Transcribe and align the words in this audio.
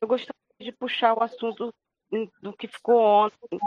eu 0.00 0.08
gostaria 0.08 0.34
de 0.60 0.72
puxar 0.72 1.14
o 1.14 1.22
assunto 1.22 1.72
do 2.42 2.52
que 2.52 2.66
ficou 2.66 3.00
ontem, 3.00 3.58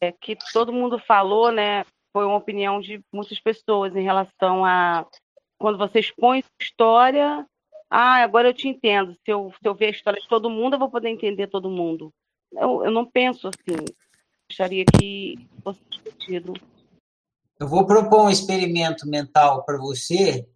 é, 0.00 0.12
que 0.12 0.36
todo 0.52 0.72
mundo 0.72 0.98
falou, 0.98 1.50
né? 1.50 1.84
Foi 2.12 2.26
uma 2.26 2.36
opinião 2.36 2.80
de 2.80 3.02
muitas 3.12 3.40
pessoas 3.40 3.94
em 3.96 4.02
relação 4.02 4.64
a 4.64 5.06
quando 5.58 5.78
você 5.78 6.00
expõe 6.00 6.44
história, 6.60 7.46
ah, 7.88 8.22
agora 8.22 8.48
eu 8.48 8.54
te 8.54 8.66
entendo. 8.66 9.14
Se 9.24 9.30
eu, 9.30 9.52
se 9.60 9.68
eu 9.68 9.74
ver 9.74 9.86
a 9.86 9.90
história 9.90 10.20
de 10.20 10.26
todo 10.26 10.48
mundo, 10.48 10.72
eu 10.72 10.78
vou 10.78 10.90
poder 10.90 11.10
entender 11.10 11.46
todo 11.46 11.70
mundo. 11.70 12.10
Eu, 12.50 12.86
eu 12.86 12.90
não 12.90 13.04
penso 13.04 13.48
assim. 13.48 13.84
Gostaria 14.48 14.84
que 14.98 15.38
fosse 15.62 15.80
discutido. 15.90 16.54
Eu 17.60 17.68
vou 17.68 17.86
propor 17.86 18.24
um 18.24 18.30
experimento 18.30 19.06
mental 19.06 19.62
para 19.64 19.76
você 19.76 20.48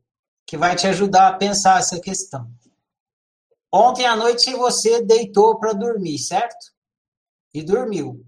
que 0.47 0.57
vai 0.57 0.75
te 0.75 0.87
ajudar 0.87 1.29
a 1.29 1.37
pensar 1.37 1.79
essa 1.79 2.01
questão. 2.01 2.51
Ontem 3.73 4.07
à 4.07 4.17
noite 4.17 4.55
você 4.55 5.03
deitou 5.03 5.59
para 5.59 5.73
dormir, 5.73 6.19
certo? 6.19 6.73
E 7.53 7.63
dormiu. 7.63 8.25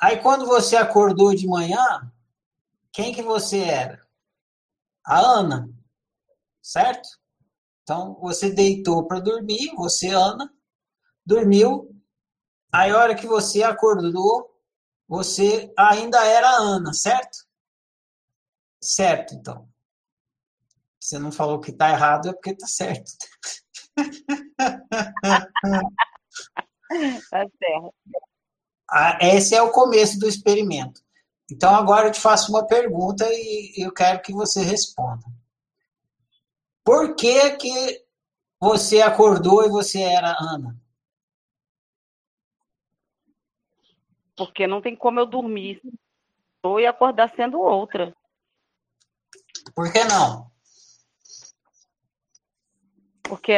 Aí 0.00 0.20
quando 0.22 0.46
você 0.46 0.76
acordou 0.76 1.34
de 1.34 1.46
manhã, 1.46 2.12
quem 2.92 3.14
que 3.14 3.22
você 3.22 3.60
era? 3.60 4.06
A 5.04 5.18
Ana, 5.20 5.68
certo? 6.62 7.08
Então 7.82 8.16
você 8.20 8.50
deitou 8.50 9.06
para 9.06 9.20
dormir, 9.20 9.74
você 9.74 10.08
Ana, 10.08 10.52
dormiu. 11.24 11.90
Aí 12.72 12.90
a 12.90 12.98
hora 12.98 13.14
que 13.14 13.26
você 13.26 13.62
acordou, 13.62 14.48
você 15.08 15.72
ainda 15.76 16.24
era 16.24 16.48
Ana, 16.48 16.92
certo? 16.92 17.38
Certo, 18.80 19.34
então. 19.34 19.68
Você 21.00 21.18
não 21.18 21.32
falou 21.32 21.60
que 21.60 21.70
está 21.70 21.90
errado, 21.90 22.28
é 22.28 22.32
porque 22.32 22.50
está 22.50 22.66
certo. 22.66 23.10
tá 27.30 27.46
certo. 27.58 27.94
Ah, 28.90 29.18
esse 29.20 29.54
é 29.54 29.62
o 29.62 29.70
começo 29.70 30.18
do 30.18 30.26
experimento. 30.26 31.00
Então, 31.50 31.74
agora 31.74 32.08
eu 32.08 32.12
te 32.12 32.20
faço 32.20 32.50
uma 32.50 32.66
pergunta 32.66 33.24
e 33.28 33.74
eu 33.84 33.92
quero 33.92 34.20
que 34.22 34.32
você 34.32 34.62
responda. 34.62 35.24
Por 36.84 37.14
que, 37.14 37.50
que 37.56 38.04
você 38.58 39.00
acordou 39.00 39.64
e 39.64 39.68
você 39.68 40.00
era 40.00 40.36
Ana? 40.38 40.76
Porque 44.36 44.66
não 44.66 44.80
tem 44.80 44.96
como 44.96 45.20
eu 45.20 45.26
dormir 45.26 45.80
e 46.64 46.86
acordar 46.86 47.30
sendo 47.34 47.60
outra. 47.60 48.14
Por 49.74 49.92
que 49.92 50.04
não? 50.04 50.50
Porque 53.22 53.52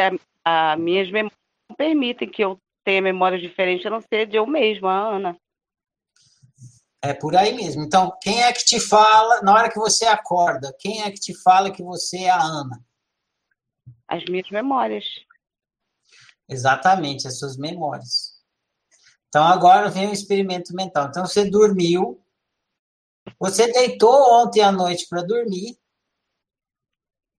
as 0.45 0.79
minhas 0.79 1.11
memórias 1.11 1.39
não 1.69 1.77
permitem 1.77 2.31
que 2.31 2.43
eu 2.43 2.59
tenha 2.85 3.01
memórias 3.01 3.41
diferentes 3.41 3.87
a 3.87 3.91
não 3.91 4.01
ser 4.01 4.27
de 4.27 4.37
eu 4.37 4.47
mesma, 4.47 4.91
a 4.93 5.17
Ana. 5.17 5.37
É 7.05 7.13
por 7.13 7.37
aí 7.37 7.53
mesmo. 7.53 7.83
Então, 7.83 8.17
quem 8.23 8.43
é 8.43 8.53
que 8.53 8.65
te 8.65 8.79
fala, 8.79 9.43
na 9.43 9.53
hora 9.53 9.71
que 9.71 9.79
você 9.79 10.05
acorda, 10.05 10.75
quem 10.79 11.03
é 11.03 11.11
que 11.11 11.19
te 11.19 11.35
fala 11.35 11.71
que 11.71 11.83
você 11.83 12.19
é 12.19 12.31
a 12.31 12.41
Ana? 12.41 12.85
As 14.07 14.25
minhas 14.27 14.49
memórias. 14.51 15.05
Exatamente, 16.49 17.27
as 17.27 17.39
suas 17.39 17.57
memórias. 17.57 18.41
Então, 19.29 19.45
agora 19.45 19.89
vem 19.89 20.11
o 20.11 20.13
experimento 20.13 20.75
mental. 20.75 21.09
Então, 21.09 21.27
você 21.27 21.49
dormiu, 21.49 22.25
você 23.39 23.73
deitou 23.73 24.41
ontem 24.41 24.61
à 24.61 24.71
noite 24.71 25.07
para 25.09 25.23
dormir 25.23 25.77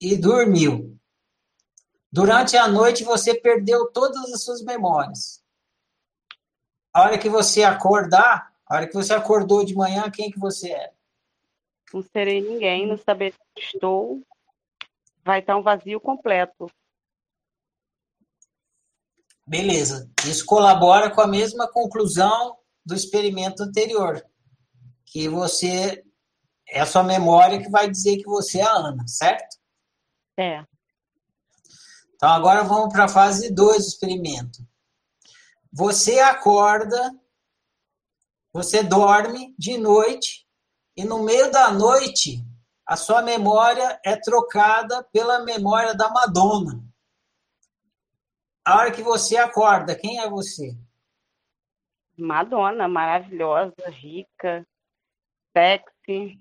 e 0.01 0.17
dormiu. 0.17 0.99
Durante 2.13 2.55
a 2.55 2.67
noite 2.67 3.03
você 3.03 3.33
perdeu 3.33 3.87
todas 3.87 4.31
as 4.31 4.43
suas 4.43 4.61
memórias. 4.61 5.43
A 6.93 7.01
hora 7.01 7.17
que 7.17 7.27
você 7.27 7.63
acordar, 7.63 8.53
a 8.67 8.75
hora 8.75 8.87
que 8.87 8.93
você 8.93 9.15
acordou 9.15 9.65
de 9.65 9.73
manhã, 9.73 10.11
quem 10.11 10.29
que 10.29 10.37
você 10.37 10.71
é? 10.71 10.93
Não 11.91 12.03
serei 12.03 12.39
ninguém, 12.39 12.85
não 12.85 12.97
saber 12.99 13.33
onde 13.33 13.65
estou. 13.65 14.21
Vai 15.25 15.39
estar 15.39 15.57
um 15.57 15.63
vazio 15.63 15.99
completo. 15.99 16.69
Beleza. 19.47 20.07
Isso 20.23 20.45
colabora 20.45 21.09
com 21.09 21.21
a 21.21 21.27
mesma 21.27 21.67
conclusão 21.67 22.59
do 22.85 22.93
experimento 22.93 23.63
anterior. 23.63 24.23
Que 25.03 25.27
você 25.27 26.05
é 26.69 26.79
a 26.79 26.85
sua 26.85 27.01
memória 27.01 27.59
que 27.59 27.71
vai 27.71 27.89
dizer 27.89 28.17
que 28.17 28.25
você 28.25 28.59
é 28.59 28.65
a 28.65 28.71
Ana, 28.71 29.07
certo? 29.07 29.57
É. 30.37 30.63
Então, 32.23 32.31
agora 32.35 32.63
vamos 32.63 32.93
para 32.93 33.03
a 33.03 33.09
fase 33.09 33.53
2 33.53 33.79
do 33.79 33.85
experimento. 33.85 34.65
Você 35.73 36.21
acorda, 36.21 37.13
você 38.53 38.81
dorme 38.81 39.53
de 39.59 39.77
noite, 39.77 40.47
e 40.95 41.03
no 41.03 41.21
meio 41.21 41.51
da 41.51 41.69
noite, 41.69 42.41
a 42.87 42.95
sua 42.95 43.21
memória 43.21 43.99
é 44.05 44.15
trocada 44.15 45.03
pela 45.11 45.43
memória 45.43 45.93
da 45.93 46.09
Madonna. 46.11 46.81
A 48.63 48.77
hora 48.77 48.91
que 48.93 49.03
você 49.03 49.35
acorda, 49.35 49.93
quem 49.93 50.21
é 50.21 50.29
você? 50.29 50.77
Madonna, 52.17 52.87
maravilhosa, 52.87 53.89
rica, 53.89 54.65
sexy 55.51 56.39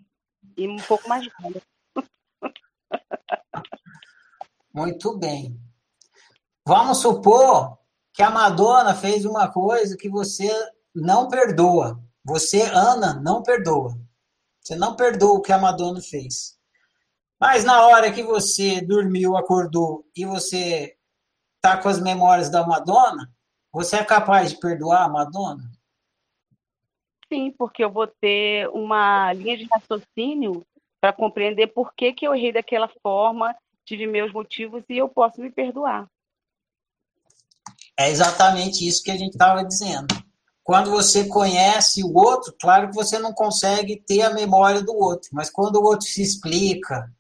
e 0.57 0.69
um 0.69 0.77
pouco 0.77 1.09
mais 1.09 1.27
velha. 1.41 1.61
Muito 4.73 5.19
bem. 5.19 5.72
Vamos 6.67 6.99
supor 6.99 7.79
que 8.13 8.23
a 8.23 8.31
Madonna 8.31 8.95
fez 8.95 9.25
uma 9.25 9.51
coisa 9.51 9.97
que 9.97 10.09
você 10.09 10.49
não 10.95 11.29
perdoa. 11.29 12.01
Você, 12.25 12.63
Ana, 12.63 13.15
não 13.21 13.43
perdoa. 13.43 13.99
Você 14.61 14.77
não 14.77 14.95
perdoa 14.95 15.39
o 15.39 15.43
que 15.43 15.53
a 15.53 15.59
Madonna 15.59 16.01
fez. 16.01 16.57
Mas 17.41 17.65
na 17.65 17.85
hora 17.87 18.13
que 18.13 18.23
você 18.23 18.81
dormiu, 18.81 19.37
acordou 19.37 20.07
e 20.17 20.25
você 20.25 20.97
tá 21.61 21.77
com 21.77 21.89
as 21.89 22.01
memórias 22.01 22.49
da 22.49 22.65
Madonna, 22.65 23.29
você 23.73 23.97
é 23.97 24.05
capaz 24.05 24.51
de 24.51 24.61
perdoar 24.61 25.05
a 25.05 25.09
Madonna? 25.09 25.65
Sim, 27.29 27.51
porque 27.59 27.83
eu 27.83 27.91
vou 27.91 28.07
ter 28.07 28.69
uma 28.69 29.33
linha 29.33 29.57
de 29.57 29.67
raciocínio 29.73 30.65
para 31.01 31.13
compreender 31.13 31.69
por 31.69 31.93
que, 31.95 32.13
que 32.13 32.25
eu 32.25 32.35
errei 32.35 32.53
daquela 32.53 32.87
forma, 33.03 33.57
tive 33.85 34.07
meus 34.07 34.33
motivos 34.33 34.85
e 34.89 34.99
eu 34.99 35.09
posso 35.09 35.41
me 35.41 35.51
perdoar. 35.51 36.07
É 37.99 38.11
exatamente 38.11 38.87
isso 38.87 39.03
que 39.03 39.11
a 39.11 39.17
gente 39.17 39.33
estava 39.33 39.65
dizendo. 39.65 40.07
Quando 40.65 40.91
você 40.91 41.27
conhece 41.27 42.05
o 42.05 42.15
outro, 42.15 42.55
claro 42.61 42.89
que 42.89 42.95
você 42.95 43.19
não 43.19 43.33
consegue 43.33 44.01
ter 44.07 44.23
a 44.23 44.33
memória 44.33 44.83
do 44.83 44.95
outro, 44.95 45.31
mas 45.33 45.51
quando 45.51 45.77
o 45.77 45.85
outro 45.85 46.07
se 46.07 46.23
explica, 46.23 47.11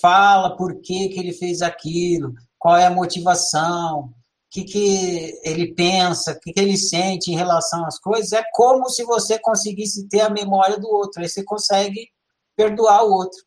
fala 0.00 0.56
por 0.56 0.80
que, 0.80 1.08
que 1.08 1.18
ele 1.18 1.32
fez 1.32 1.62
aquilo, 1.62 2.34
qual 2.58 2.76
é 2.76 2.86
a 2.86 2.90
motivação, 2.90 4.00
o 4.00 4.14
que, 4.50 4.64
que 4.64 5.40
ele 5.42 5.74
pensa, 5.74 6.32
o 6.32 6.40
que, 6.40 6.52
que 6.52 6.60
ele 6.60 6.76
sente 6.76 7.30
em 7.30 7.36
relação 7.36 7.86
às 7.86 7.98
coisas, 7.98 8.32
é 8.32 8.44
como 8.52 8.88
se 8.90 9.02
você 9.04 9.38
conseguisse 9.38 10.06
ter 10.08 10.20
a 10.20 10.30
memória 10.30 10.78
do 10.78 10.88
outro. 10.88 11.22
Aí 11.22 11.28
você 11.28 11.42
consegue 11.42 12.10
perdoar 12.54 13.04
o 13.04 13.12
outro. 13.12 13.42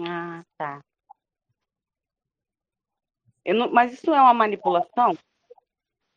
Ah, 0.00 0.42
tá. 0.56 0.80
Não, 3.46 3.70
mas 3.70 3.92
isso 3.92 4.06
não 4.06 4.14
é 4.14 4.22
uma 4.22 4.34
manipulação? 4.34 5.16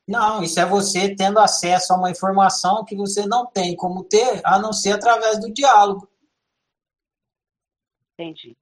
Não, 0.08 0.42
isso 0.42 0.60
é 0.60 0.66
você 0.66 1.14
tendo 1.14 1.38
acesso 1.38 1.92
a 1.92 1.98
uma 1.98 2.10
informação 2.10 2.86
que 2.86 2.96
você 2.96 3.26
não 3.26 3.46
tem 3.46 3.76
como 3.76 4.06
ter, 4.06 4.42
a 4.46 4.58
não 4.58 4.72
ser 4.72 4.94
através 4.94 5.40
do 5.40 5.52
diálogo. 5.52 6.10
Entendi. 8.14 8.56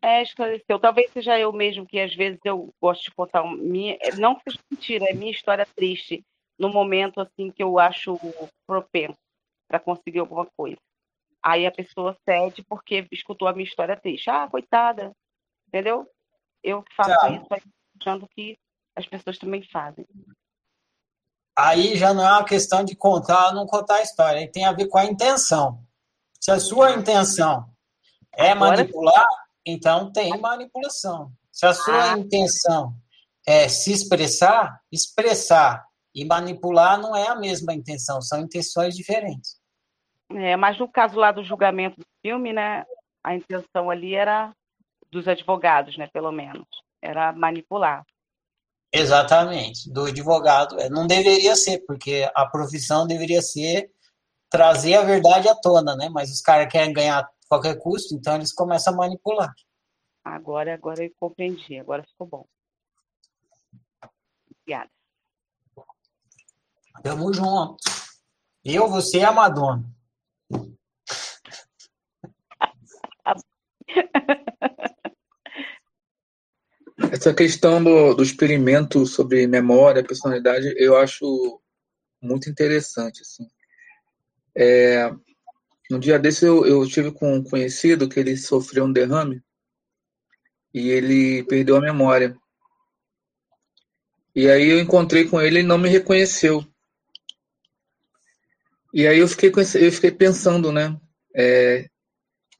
É, 0.00 0.22
esclareceu. 0.22 0.78
Talvez 0.78 1.10
seja 1.10 1.38
eu 1.38 1.52
mesmo 1.52 1.86
que 1.86 1.98
às 1.98 2.14
vezes 2.14 2.38
eu 2.44 2.72
gosto 2.80 3.04
de 3.04 3.10
contar 3.10 3.42
minha, 3.56 3.98
não 4.16 4.34
que 4.34 4.42
seja 4.50 4.60
mentira, 4.70 5.06
é 5.08 5.14
minha 5.14 5.32
história 5.32 5.66
triste 5.74 6.24
no 6.58 6.68
momento 6.68 7.20
assim 7.20 7.50
que 7.50 7.62
eu 7.62 7.78
acho 7.78 8.18
propenso 8.66 9.18
para 9.66 9.80
conseguir 9.80 10.20
alguma 10.20 10.46
coisa. 10.56 10.76
Aí 11.42 11.66
a 11.66 11.72
pessoa 11.72 12.16
cede 12.24 12.62
porque 12.62 13.06
escutou 13.10 13.48
a 13.48 13.52
minha 13.52 13.66
história 13.66 13.96
triste. 13.96 14.30
Ah, 14.30 14.48
coitada, 14.48 15.12
entendeu? 15.66 16.08
Eu 16.62 16.84
faço 16.94 17.10
tá. 17.10 17.30
isso 17.30 17.46
achando 18.00 18.28
que 18.28 18.56
as 18.96 19.06
pessoas 19.06 19.38
também 19.38 19.62
fazem. 19.70 20.06
Aí 21.56 21.96
já 21.96 22.12
não 22.12 22.26
é 22.26 22.32
uma 22.32 22.44
questão 22.44 22.84
de 22.84 22.96
contar 22.96 23.48
ou 23.48 23.54
não 23.54 23.66
contar 23.66 23.96
a 23.96 24.02
história, 24.02 24.50
tem 24.50 24.64
a 24.64 24.72
ver 24.72 24.88
com 24.88 24.98
a 24.98 25.04
intenção. 25.04 25.80
Se 26.40 26.50
a 26.50 26.58
sua 26.58 26.92
intenção 26.92 27.68
é 28.36 28.50
Agora, 28.50 28.76
manipular, 28.76 29.26
então 29.64 30.12
tem 30.12 30.36
manipulação. 30.38 31.32
Se 31.52 31.64
a 31.64 31.72
sua 31.72 32.12
ah. 32.12 32.18
intenção 32.18 32.94
é 33.46 33.68
se 33.68 33.92
expressar, 33.92 34.80
expressar 34.90 35.86
e 36.14 36.24
manipular 36.24 37.00
não 37.00 37.14
é 37.14 37.28
a 37.28 37.36
mesma 37.36 37.72
intenção, 37.72 38.20
são 38.20 38.40
intenções 38.40 38.96
diferentes. 38.96 39.60
É, 40.30 40.56
mas 40.56 40.78
no 40.78 40.88
caso 40.88 41.16
lá 41.16 41.30
do 41.30 41.44
julgamento 41.44 42.00
do 42.00 42.06
filme, 42.22 42.52
né, 42.52 42.84
a 43.22 43.34
intenção 43.34 43.90
ali 43.90 44.14
era 44.14 44.52
dos 45.10 45.28
advogados, 45.28 45.96
né, 45.96 46.08
pelo 46.08 46.32
menos, 46.32 46.66
era 47.00 47.32
manipular. 47.32 48.04
Exatamente, 48.96 49.90
do 49.92 50.04
advogado. 50.04 50.78
É, 50.78 50.88
não 50.88 51.04
deveria 51.04 51.56
ser, 51.56 51.80
porque 51.80 52.30
a 52.32 52.46
profissão 52.46 53.08
deveria 53.08 53.42
ser 53.42 53.90
trazer 54.48 54.94
a 54.94 55.02
verdade 55.02 55.48
à 55.48 55.54
tona, 55.56 55.96
né? 55.96 56.08
Mas 56.08 56.30
os 56.30 56.40
caras 56.40 56.70
querem 56.70 56.92
ganhar 56.92 57.18
a 57.18 57.28
qualquer 57.48 57.76
custo, 57.76 58.14
então 58.14 58.36
eles 58.36 58.52
começam 58.52 58.94
a 58.94 58.96
manipular. 58.96 59.52
Agora, 60.24 60.72
agora 60.72 61.04
eu 61.04 61.10
compreendi, 61.18 61.76
agora 61.76 62.04
ficou 62.04 62.24
bom. 62.28 62.46
Obrigada. 64.62 64.88
Tamo 67.02 67.32
junto. 67.32 67.76
Eu, 68.64 68.88
você 68.88 69.18
e 69.18 69.24
a 69.24 69.32
Madonna. 69.32 69.84
Essa 77.14 77.32
questão 77.32 77.80
do, 77.82 78.12
do 78.12 78.24
experimento 78.24 79.06
sobre 79.06 79.46
memória, 79.46 80.02
personalidade, 80.02 80.74
eu 80.76 80.96
acho 80.96 81.60
muito 82.20 82.50
interessante. 82.50 83.22
Assim. 83.22 83.48
É, 84.52 85.14
um 85.92 86.00
dia 86.00 86.18
desse 86.18 86.44
eu, 86.44 86.66
eu 86.66 86.84
tive 86.88 87.12
com 87.12 87.36
um 87.36 87.44
conhecido 87.44 88.08
que 88.08 88.18
ele 88.18 88.36
sofreu 88.36 88.86
um 88.86 88.92
derrame 88.92 89.40
e 90.74 90.90
ele 90.90 91.44
perdeu 91.44 91.76
a 91.76 91.80
memória. 91.80 92.36
E 94.34 94.50
aí 94.50 94.68
eu 94.68 94.80
encontrei 94.80 95.28
com 95.28 95.40
ele 95.40 95.60
e 95.60 95.62
não 95.62 95.78
me 95.78 95.88
reconheceu. 95.88 96.66
E 98.92 99.06
aí 99.06 99.20
eu 99.20 99.28
fiquei, 99.28 99.52
eu 99.52 99.92
fiquei 99.92 100.10
pensando, 100.10 100.72
né? 100.72 101.00
É, 101.32 101.88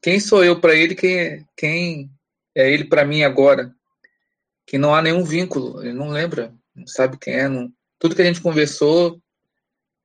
quem 0.01 0.17
sou 0.17 0.45
eu 0.45 0.61
para 0.61 0.73
ele? 0.73 0.95
Quem, 0.95 1.45
quem 1.57 2.09
é 2.55 2.71
ele 2.71 2.85
para 2.85 3.03
mim 3.03 3.21
agora? 3.23 3.74
Que 4.65 4.77
não 4.77 4.93
há 4.93 5.01
nenhum 5.01 5.23
vínculo. 5.23 5.81
Ele 5.81 5.93
não 5.93 6.09
lembra, 6.09 6.53
não 6.75 6.87
sabe 6.87 7.17
quem 7.17 7.33
é. 7.33 7.47
Não, 7.47 7.71
tudo 7.99 8.15
que 8.15 8.21
a 8.21 8.25
gente 8.25 8.41
conversou 8.41 9.21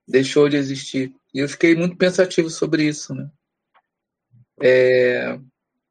deixou 0.06 0.48
de 0.48 0.56
existir. 0.56 1.14
E 1.32 1.38
eu 1.38 1.48
fiquei 1.48 1.74
muito 1.74 1.96
pensativo 1.96 2.50
sobre 2.50 2.84
isso, 2.84 3.14
né? 3.14 3.30
É, 4.62 5.38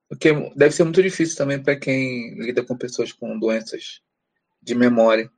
porque 0.07 0.31
deve 0.55 0.75
ser 0.75 0.83
muito 0.83 1.01
difícil 1.01 1.37
também 1.37 1.61
para 1.61 1.75
quem 1.75 2.35
lida 2.35 2.63
com 2.63 2.77
pessoas 2.77 3.11
com 3.11 3.37
doenças 3.39 4.01
de 4.61 4.75
memória. 4.75 5.31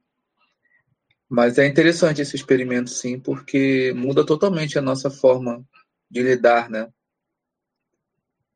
Mas 1.29 1.57
é 1.57 1.65
interessante 1.65 2.21
esse 2.21 2.35
experimento, 2.35 2.89
sim, 2.89 3.19
porque 3.19 3.93
muda 3.95 4.25
totalmente 4.25 4.77
a 4.77 4.81
nossa 4.81 5.09
forma 5.09 5.65
de 6.09 6.21
lidar, 6.21 6.69
né? 6.69 6.91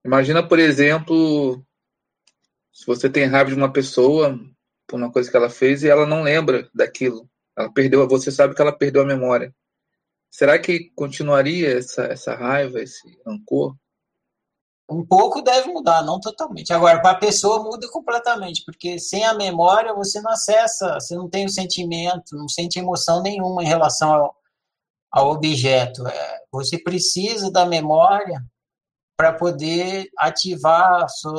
Imagina, 0.03 0.45
por 0.45 0.59
exemplo, 0.59 1.65
se 2.71 2.85
você 2.85 3.09
tem 3.09 3.25
raiva 3.25 3.49
de 3.49 3.55
uma 3.55 3.71
pessoa 3.71 4.37
por 4.87 4.97
uma 4.97 5.11
coisa 5.11 5.29
que 5.29 5.37
ela 5.37 5.49
fez 5.49 5.83
e 5.83 5.89
ela 5.89 6.05
não 6.05 6.23
lembra 6.23 6.69
daquilo. 6.73 7.29
Ela 7.57 7.71
perdeu, 7.71 8.07
você 8.07 8.31
sabe 8.31 8.53
que 8.53 8.61
ela 8.61 8.77
perdeu 8.77 9.01
a 9.01 9.05
memória. 9.05 9.53
Será 10.29 10.59
que 10.59 10.91
continuaria 10.95 11.77
essa, 11.77 12.03
essa 12.03 12.35
raiva, 12.35 12.81
esse 12.81 13.17
rancor? 13.25 13.75
Um 14.89 15.03
pouco 15.03 15.41
deve 15.41 15.69
mudar, 15.71 16.03
não 16.03 16.19
totalmente. 16.19 16.71
Agora, 16.71 17.01
para 17.01 17.11
a 17.11 17.19
pessoa 17.19 17.63
muda 17.63 17.89
completamente, 17.89 18.63
porque 18.63 18.99
sem 18.99 19.23
a 19.23 19.33
memória 19.33 19.93
você 19.93 20.21
não 20.21 20.31
acessa, 20.31 20.95
você 20.95 21.15
não 21.15 21.27
tem 21.27 21.45
o 21.45 21.49
sentimento, 21.49 22.35
não 22.35 22.47
sente 22.47 22.77
emoção 22.77 23.21
nenhuma 23.21 23.63
em 23.63 23.67
relação 23.67 24.13
ao, 24.13 24.35
ao 25.09 25.31
objeto. 25.31 26.05
É, 26.07 26.39
você 26.51 26.77
precisa 26.77 27.49
da 27.49 27.65
memória 27.65 28.43
para 29.17 29.33
poder 29.33 30.09
ativar 30.19 31.09
seu, 31.09 31.31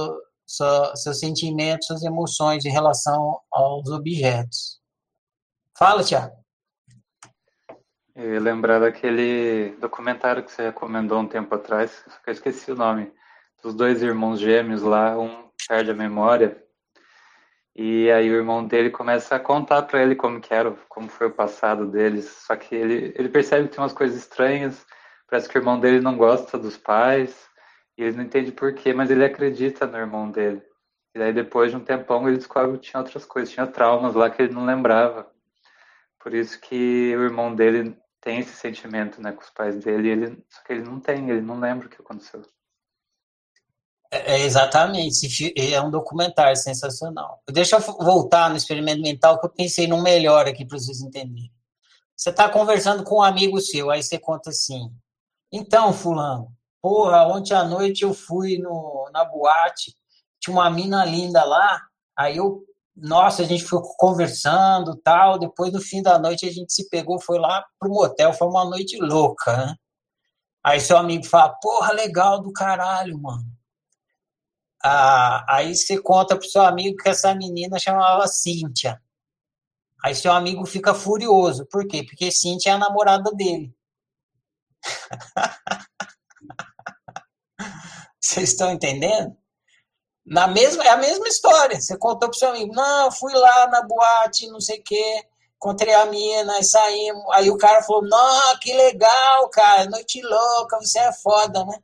seus 0.46 1.18
sentimentos, 1.18 1.86
suas 1.86 2.02
emoções 2.02 2.64
em 2.64 2.70
relação 2.70 3.40
aos 3.50 3.90
objetos. 3.90 4.80
Fala, 5.76 6.02
Tiago. 6.02 6.34
Lembrar 8.14 8.78
daquele 8.78 9.76
documentário 9.78 10.42
que 10.42 10.50
você 10.50 10.66
recomendou 10.66 11.18
um 11.18 11.28
tempo 11.28 11.54
atrás, 11.54 12.02
só 12.06 12.18
que 12.22 12.30
eu 12.30 12.32
esqueci 12.32 12.72
o 12.72 12.76
nome, 12.76 13.12
dos 13.62 13.74
dois 13.74 14.02
irmãos 14.02 14.40
gêmeos 14.40 14.80
lá, 14.80 15.18
um 15.18 15.50
perde 15.68 15.90
a 15.90 15.94
memória, 15.94 16.64
e 17.74 18.10
aí 18.10 18.30
o 18.30 18.36
irmão 18.36 18.66
dele 18.66 18.88
começa 18.88 19.36
a 19.36 19.40
contar 19.40 19.82
para 19.82 20.02
ele 20.02 20.14
como 20.14 20.40
que 20.40 20.54
era, 20.54 20.70
como 20.88 21.10
foi 21.10 21.26
o 21.26 21.34
passado 21.34 21.86
deles, 21.86 22.24
só 22.46 22.56
que 22.56 22.74
ele, 22.74 23.12
ele 23.18 23.28
percebe 23.28 23.68
que 23.68 23.74
tem 23.74 23.82
umas 23.82 23.92
coisas 23.92 24.16
estranhas, 24.16 24.86
parece 25.28 25.46
que 25.46 25.58
o 25.58 25.60
irmão 25.60 25.78
dele 25.78 26.00
não 26.00 26.16
gosta 26.16 26.56
dos 26.56 26.78
pais, 26.78 27.45
e 27.96 28.02
ele 28.02 28.16
não 28.16 28.24
entende 28.24 28.52
por 28.52 28.74
quê, 28.74 28.92
mas 28.92 29.10
ele 29.10 29.24
acredita 29.24 29.86
no 29.86 29.96
irmão 29.96 30.30
dele. 30.30 30.62
E 31.14 31.22
aí 31.22 31.32
depois 31.32 31.70
de 31.70 31.76
um 31.76 31.84
tempão 31.84 32.28
ele 32.28 32.36
descobre 32.36 32.78
que 32.78 32.90
tinha 32.90 33.00
outras 33.00 33.24
coisas, 33.24 33.52
tinha 33.52 33.66
traumas 33.66 34.14
lá 34.14 34.28
que 34.28 34.42
ele 34.42 34.52
não 34.52 34.64
lembrava. 34.64 35.30
Por 36.18 36.34
isso 36.34 36.60
que 36.60 37.14
o 37.16 37.22
irmão 37.22 37.54
dele 37.54 37.96
tem 38.20 38.40
esse 38.40 38.54
sentimento 38.54 39.22
né, 39.22 39.32
com 39.32 39.40
os 39.40 39.50
pais 39.50 39.76
dele, 39.78 40.08
ele, 40.08 40.44
só 40.50 40.62
que 40.62 40.72
ele 40.72 40.82
não 40.82 40.98
tem, 40.98 41.30
ele 41.30 41.40
não 41.40 41.58
lembra 41.58 41.86
o 41.86 41.90
que 41.90 42.02
aconteceu. 42.02 42.42
É, 44.10 44.34
é 44.34 44.40
exatamente, 44.40 45.52
é 45.56 45.80
um 45.80 45.90
documentário 45.90 46.56
sensacional. 46.56 47.42
Deixa 47.48 47.76
eu 47.76 47.80
voltar 47.80 48.50
no 48.50 48.56
experimento 48.56 49.00
mental 49.00 49.38
que 49.38 49.46
eu 49.46 49.50
pensei 49.50 49.86
num 49.86 50.02
melhor 50.02 50.46
aqui 50.46 50.64
para 50.64 50.78
vocês 50.78 51.00
entenderem. 51.00 51.52
Você 52.16 52.30
está 52.30 52.48
conversando 52.48 53.04
com 53.04 53.18
um 53.18 53.22
amigo 53.22 53.60
seu, 53.60 53.90
aí 53.90 54.02
você 54.02 54.18
conta 54.18 54.50
assim: 54.50 54.90
então, 55.52 55.92
Fulano, 55.92 56.55
porra, 56.86 57.26
ontem 57.26 57.52
à 57.52 57.64
noite 57.64 58.04
eu 58.04 58.14
fui 58.14 58.58
no, 58.58 59.10
na 59.12 59.24
boate, 59.24 59.92
tinha 60.38 60.54
uma 60.54 60.70
mina 60.70 61.04
linda 61.04 61.42
lá, 61.42 61.82
aí 62.16 62.36
eu 62.36 62.64
nossa, 62.96 63.42
a 63.42 63.44
gente 63.44 63.64
ficou 63.64 63.82
conversando 63.98 64.96
tal. 64.96 65.38
Depois, 65.38 65.70
no 65.70 65.82
fim 65.82 66.00
da 66.00 66.18
noite, 66.18 66.46
a 66.48 66.50
gente 66.50 66.72
se 66.72 66.88
pegou, 66.88 67.20
foi 67.20 67.38
lá 67.38 67.62
pro 67.78 67.90
motel. 67.90 68.32
Foi 68.32 68.48
uma 68.48 68.64
noite 68.64 68.96
louca, 68.96 69.54
né? 69.54 69.74
Aí 70.64 70.80
seu 70.80 70.96
amigo 70.96 71.26
fala, 71.26 71.54
porra, 71.60 71.92
legal 71.92 72.40
do 72.40 72.50
caralho, 72.54 73.20
mano. 73.20 73.44
Ah, 74.82 75.44
aí 75.46 75.76
você 75.76 76.00
conta 76.00 76.36
pro 76.36 76.48
seu 76.48 76.62
amigo 76.62 76.96
que 76.96 77.10
essa 77.10 77.34
menina 77.34 77.78
chamava 77.78 78.26
Cíntia. 78.26 78.98
Aí 80.02 80.14
seu 80.14 80.32
amigo 80.32 80.64
fica 80.64 80.94
furioso. 80.94 81.66
Por 81.66 81.86
quê? 81.86 82.02
Porque 82.02 82.32
Cíntia 82.32 82.70
é 82.70 82.72
a 82.72 82.78
namorada 82.78 83.30
dele. 83.32 83.76
Vocês 88.20 88.50
estão 88.50 88.70
entendendo? 88.72 89.36
Na 90.24 90.48
mesma, 90.48 90.82
é 90.84 90.88
a 90.88 90.96
mesma 90.96 91.28
história. 91.28 91.80
Você 91.80 91.96
contou 91.96 92.28
pro 92.28 92.38
seu 92.38 92.48
amigo, 92.50 92.74
não, 92.74 93.12
fui 93.12 93.32
lá 93.32 93.68
na 93.68 93.82
boate, 93.82 94.48
não 94.48 94.60
sei 94.60 94.80
o 94.80 94.82
quê, 94.82 95.24
encontrei 95.56 95.94
a 95.94 96.06
mina, 96.06 96.62
saímos. 96.62 97.22
Aí 97.32 97.50
o 97.50 97.56
cara 97.56 97.82
falou, 97.82 98.02
não, 98.02 98.58
que 98.58 98.72
legal, 98.74 99.48
cara, 99.50 99.88
noite 99.88 100.20
louca, 100.22 100.78
você 100.80 100.98
é 100.98 101.12
foda, 101.12 101.64
né? 101.64 101.78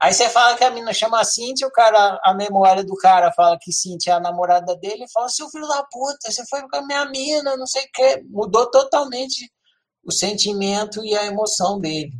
Aí 0.00 0.12
você 0.12 0.28
fala 0.28 0.56
que 0.56 0.64
a 0.64 0.70
mina 0.70 0.92
chama 0.92 1.22
Cintia, 1.22 1.66
o 1.66 1.70
cara, 1.70 2.18
a 2.24 2.34
memória 2.34 2.82
do 2.82 2.96
cara 2.96 3.32
fala 3.32 3.56
que 3.60 3.72
Cintia 3.72 4.14
é 4.14 4.16
a 4.16 4.20
namorada 4.20 4.74
dele, 4.74 5.04
e 5.04 5.12
fala, 5.12 5.28
seu 5.28 5.48
filho 5.48 5.68
da 5.68 5.84
puta, 5.84 6.30
você 6.30 6.44
foi 6.46 6.66
com 6.68 6.76
a 6.76 6.86
minha 6.86 7.04
mina, 7.04 7.56
não 7.56 7.66
sei 7.66 7.84
o 7.84 7.90
quê. 7.92 8.24
Mudou 8.28 8.68
totalmente 8.70 9.52
o 10.04 10.10
sentimento 10.10 11.04
e 11.04 11.14
a 11.16 11.24
emoção 11.26 11.78
dele. 11.78 12.10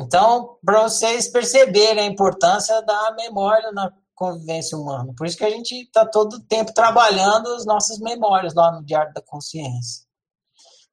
Então, 0.00 0.58
para 0.64 0.82
vocês 0.84 1.28
perceberem 1.28 2.04
a 2.04 2.10
importância 2.10 2.80
da 2.82 3.12
memória 3.16 3.72
na 3.72 3.92
convivência 4.14 4.76
humana. 4.76 5.12
Por 5.16 5.26
isso 5.26 5.36
que 5.36 5.44
a 5.44 5.50
gente 5.50 5.74
está 5.74 6.04
todo 6.04 6.34
o 6.34 6.42
tempo 6.42 6.74
trabalhando 6.74 7.54
as 7.54 7.64
nossas 7.64 8.00
memórias 8.00 8.54
lá 8.54 8.72
no 8.72 8.84
Diário 8.84 9.12
da 9.14 9.22
Consciência. 9.22 10.06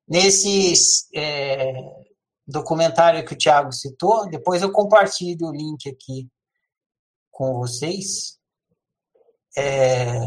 Nesse 0.08 0.74
é, 1.16 1.74
documentário 2.48 3.26
que 3.26 3.34
o 3.34 3.38
Tiago 3.38 3.72
citou, 3.72 4.30
depois 4.30 4.62
eu 4.62 4.72
compartilho 4.72 5.48
o 5.48 5.52
link 5.52 5.90
aqui 5.90 6.30
com 7.32 7.56
vocês. 7.56 8.40
É, 9.58 10.20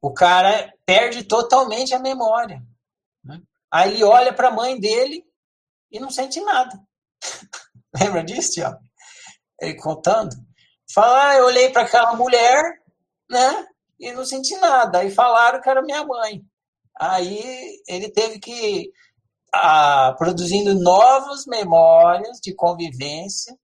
o 0.00 0.12
cara 0.12 0.72
perde 0.86 1.24
totalmente 1.24 1.94
a 1.94 1.98
memória. 1.98 2.62
Né? 3.24 3.42
Aí 3.70 3.94
ele 3.94 4.04
olha 4.04 4.32
para 4.32 4.48
a 4.48 4.54
mãe 4.54 4.78
dele 4.78 5.24
e 5.90 5.98
não 5.98 6.10
sente 6.10 6.40
nada. 6.40 6.80
Lembra 8.00 8.24
disso, 8.24 8.52
Tiago? 8.52 8.78
Ele 9.60 9.76
contando. 9.76 10.34
Fala, 10.92 11.30
ah, 11.30 11.36
eu 11.36 11.46
olhei 11.46 11.70
para 11.70 11.82
aquela 11.82 12.14
mulher, 12.14 12.62
né? 13.30 13.66
E 13.98 14.12
não 14.12 14.24
senti 14.24 14.56
nada. 14.56 14.98
Aí 14.98 15.10
falaram 15.10 15.60
que 15.60 15.68
era 15.68 15.82
minha 15.82 16.04
mãe. 16.04 16.42
Aí 17.00 17.80
ele 17.88 18.10
teve 18.10 18.38
que 18.38 18.90
ah, 19.54 20.14
produzindo 20.18 20.74
novas 20.74 21.46
memórias 21.46 22.38
de 22.40 22.54
convivência 22.54 23.56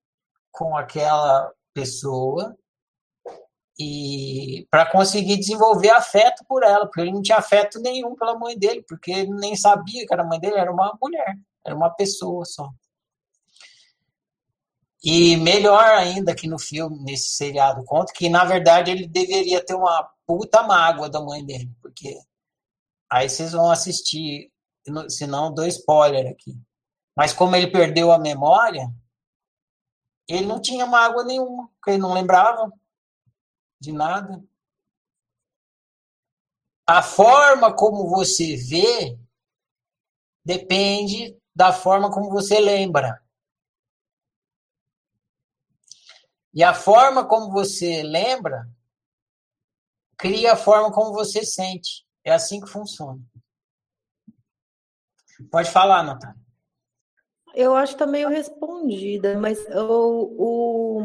com 0.51 0.75
aquela 0.75 1.51
pessoa 1.73 2.55
e 3.79 4.67
para 4.69 4.85
conseguir 4.85 5.37
desenvolver 5.37 5.89
afeto 5.89 6.43
por 6.47 6.63
ela, 6.63 6.85
porque 6.85 7.01
ele 7.01 7.11
não 7.13 7.21
tinha 7.21 7.37
afeto 7.37 7.79
nenhum 7.79 8.15
pela 8.15 8.37
mãe 8.37 8.57
dele, 8.57 8.83
porque 8.87 9.11
ele 9.11 9.33
nem 9.33 9.55
sabia 9.55 10.05
que 10.05 10.13
era 10.13 10.23
mãe 10.23 10.39
dele, 10.39 10.57
era 10.57 10.71
uma 10.71 10.95
mulher, 11.01 11.35
era 11.65 11.75
uma 11.75 11.89
pessoa 11.89 12.45
só. 12.45 12.69
E 15.03 15.35
melhor 15.37 15.83
ainda 15.83 16.35
que 16.35 16.47
no 16.47 16.59
filme, 16.59 16.99
nesse 17.03 17.31
seriado, 17.31 17.83
conta 17.85 18.13
que, 18.13 18.29
na 18.29 18.45
verdade, 18.45 18.91
ele 18.91 19.07
deveria 19.07 19.65
ter 19.65 19.73
uma 19.73 20.03
puta 20.27 20.61
mágoa 20.61 21.09
da 21.09 21.19
mãe 21.19 21.43
dele, 21.43 21.75
porque 21.81 22.19
aí 23.09 23.27
vocês 23.27 23.51
vão 23.51 23.71
assistir, 23.71 24.51
senão 25.09 25.53
dou 25.53 25.65
spoiler 25.65 26.31
aqui. 26.31 26.55
Mas 27.15 27.33
como 27.33 27.55
ele 27.55 27.71
perdeu 27.71 28.11
a 28.11 28.19
memória, 28.19 28.93
ele 30.27 30.45
não 30.45 30.61
tinha 30.61 30.85
mágoa 30.85 31.23
nenhuma, 31.23 31.67
porque 31.75 31.91
ele 31.91 32.01
não 32.01 32.13
lembrava 32.13 32.71
de 33.79 33.91
nada. 33.91 34.41
A 36.87 37.01
forma 37.01 37.75
como 37.75 38.07
você 38.07 38.55
vê 38.55 39.17
depende 40.45 41.37
da 41.55 41.73
forma 41.73 42.11
como 42.11 42.29
você 42.29 42.59
lembra. 42.59 43.21
E 46.53 46.63
a 46.63 46.73
forma 46.73 47.25
como 47.25 47.51
você 47.51 48.03
lembra 48.03 48.67
cria 50.21 50.53
a 50.53 50.55
forma 50.55 50.91
como 50.91 51.11
você 51.11 51.43
sente. 51.43 52.05
É 52.23 52.31
assim 52.31 52.61
que 52.61 52.69
funciona. 52.69 53.19
Pode 55.49 55.71
falar, 55.71 56.03
Natália. 56.03 56.39
Eu 57.55 57.75
acho 57.75 57.93
que 57.93 57.99
tá 57.99 58.07
meio 58.07 58.29
respondida, 58.29 59.37
mas 59.37 59.59
o, 59.69 60.35
o, 60.37 61.01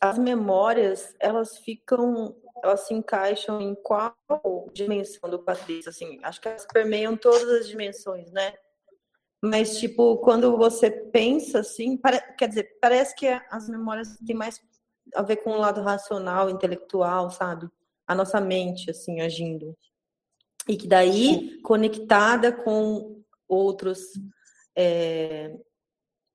as 0.00 0.16
memórias, 0.16 1.14
elas 1.18 1.58
ficam, 1.58 2.34
elas 2.62 2.86
se 2.86 2.94
encaixam 2.94 3.60
em 3.60 3.74
qual 3.74 4.14
dimensão 4.72 5.28
do 5.28 5.40
Patrício? 5.40 5.90
Assim, 5.90 6.18
acho 6.22 6.40
que 6.40 6.48
elas 6.48 6.66
permeiam 6.72 7.16
todas 7.16 7.48
as 7.48 7.68
dimensões, 7.68 8.30
né? 8.30 8.54
Mas, 9.42 9.78
tipo, 9.78 10.18
quando 10.18 10.56
você 10.56 10.90
pensa 10.90 11.60
assim, 11.60 11.96
pare... 11.96 12.20
quer 12.36 12.48
dizer, 12.48 12.78
parece 12.80 13.14
que 13.14 13.26
as 13.50 13.68
memórias 13.68 14.16
têm 14.24 14.36
mais 14.36 14.58
a 15.14 15.22
ver 15.22 15.36
com 15.36 15.50
o 15.50 15.58
lado 15.58 15.82
racional, 15.82 16.50
intelectual, 16.50 17.30
sabe? 17.30 17.68
A 18.06 18.14
nossa 18.14 18.40
mente, 18.40 18.90
assim, 18.90 19.20
agindo. 19.20 19.76
E 20.68 20.76
que 20.76 20.86
daí, 20.86 21.60
conectada 21.62 22.52
com 22.52 23.22
outros 23.48 24.00
é, 24.76 25.52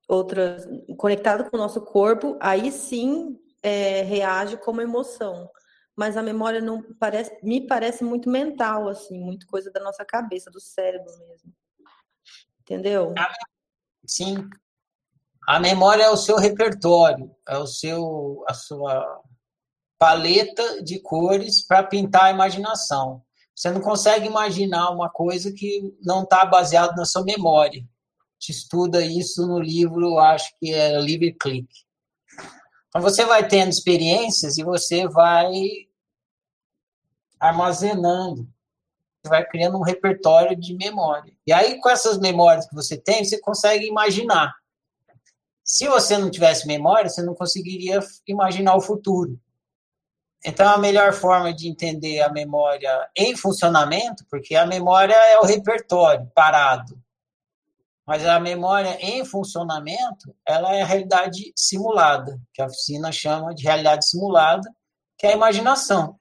outras, 0.08 0.66
conectado 0.96 1.50
com 1.50 1.56
o 1.56 1.60
nosso 1.60 1.80
corpo, 1.80 2.36
aí 2.40 2.70
sim 2.70 3.38
é, 3.62 4.02
reage 4.02 4.56
como 4.58 4.80
emoção. 4.80 5.50
Mas 5.94 6.16
a 6.16 6.22
memória 6.22 6.60
não 6.60 6.82
parece, 6.94 7.36
me 7.42 7.66
parece 7.66 8.04
muito 8.04 8.28
mental, 8.28 8.88
assim, 8.88 9.18
muito 9.18 9.46
coisa 9.46 9.70
da 9.70 9.80
nossa 9.80 10.04
cabeça, 10.04 10.50
do 10.50 10.60
cérebro 10.60 11.10
mesmo. 11.18 11.52
Entendeu? 12.60 13.14
Sim. 14.04 14.48
A 15.46 15.60
memória 15.60 16.04
é 16.04 16.10
o 16.10 16.16
seu 16.16 16.36
repertório, 16.36 17.30
é 17.48 17.56
o 17.56 17.66
seu, 17.66 18.44
a 18.48 18.54
sua 18.54 19.22
paleta 19.98 20.82
de 20.82 21.00
cores 21.00 21.64
para 21.64 21.82
pintar 21.82 22.24
a 22.24 22.30
imaginação. 22.30 23.22
Você 23.54 23.70
não 23.70 23.80
consegue 23.80 24.26
imaginar 24.26 24.90
uma 24.90 25.08
coisa 25.08 25.52
que 25.52 25.96
não 26.02 26.24
está 26.24 26.44
baseada 26.44 26.94
na 26.94 27.04
sua 27.04 27.22
memória 27.22 27.82
gente 28.38 28.50
estuda 28.50 29.04
isso 29.04 29.46
no 29.46 29.58
livro, 29.58 30.18
acho 30.18 30.54
que 30.58 30.72
é 30.72 31.00
Livre 31.00 31.32
Click. 31.34 31.68
Então 32.88 33.02
você 33.02 33.24
vai 33.24 33.46
tendo 33.46 33.70
experiências 33.70 34.58
e 34.58 34.64
você 34.64 35.08
vai 35.08 35.52
armazenando, 37.40 38.48
você 39.22 39.30
vai 39.30 39.46
criando 39.46 39.78
um 39.78 39.82
repertório 39.82 40.56
de 40.56 40.74
memória. 40.74 41.32
E 41.46 41.52
aí, 41.52 41.80
com 41.80 41.90
essas 41.90 42.18
memórias 42.18 42.66
que 42.68 42.74
você 42.74 42.96
tem, 42.96 43.24
você 43.24 43.40
consegue 43.40 43.86
imaginar. 43.86 44.54
Se 45.66 45.88
você 45.88 46.16
não 46.16 46.30
tivesse 46.30 46.64
memória, 46.64 47.10
você 47.10 47.24
não 47.24 47.34
conseguiria 47.34 47.98
imaginar 48.24 48.76
o 48.76 48.80
futuro. 48.80 49.36
Então, 50.44 50.72
a 50.72 50.78
melhor 50.78 51.12
forma 51.12 51.52
de 51.52 51.68
entender 51.68 52.20
a 52.20 52.30
memória 52.30 53.10
em 53.16 53.36
funcionamento, 53.36 54.24
porque 54.30 54.54
a 54.54 54.64
memória 54.64 55.12
é 55.12 55.40
o 55.40 55.44
repertório 55.44 56.30
parado. 56.32 56.96
Mas 58.06 58.24
a 58.24 58.38
memória 58.38 58.96
em 59.00 59.24
funcionamento, 59.24 60.32
ela 60.46 60.72
é 60.72 60.82
a 60.82 60.86
realidade 60.86 61.52
simulada, 61.56 62.40
que 62.54 62.62
a 62.62 62.66
oficina 62.66 63.10
chama 63.10 63.52
de 63.52 63.64
realidade 63.64 64.08
simulada, 64.08 64.72
que 65.18 65.26
é 65.26 65.30
a 65.30 65.36
imaginação. 65.36 66.16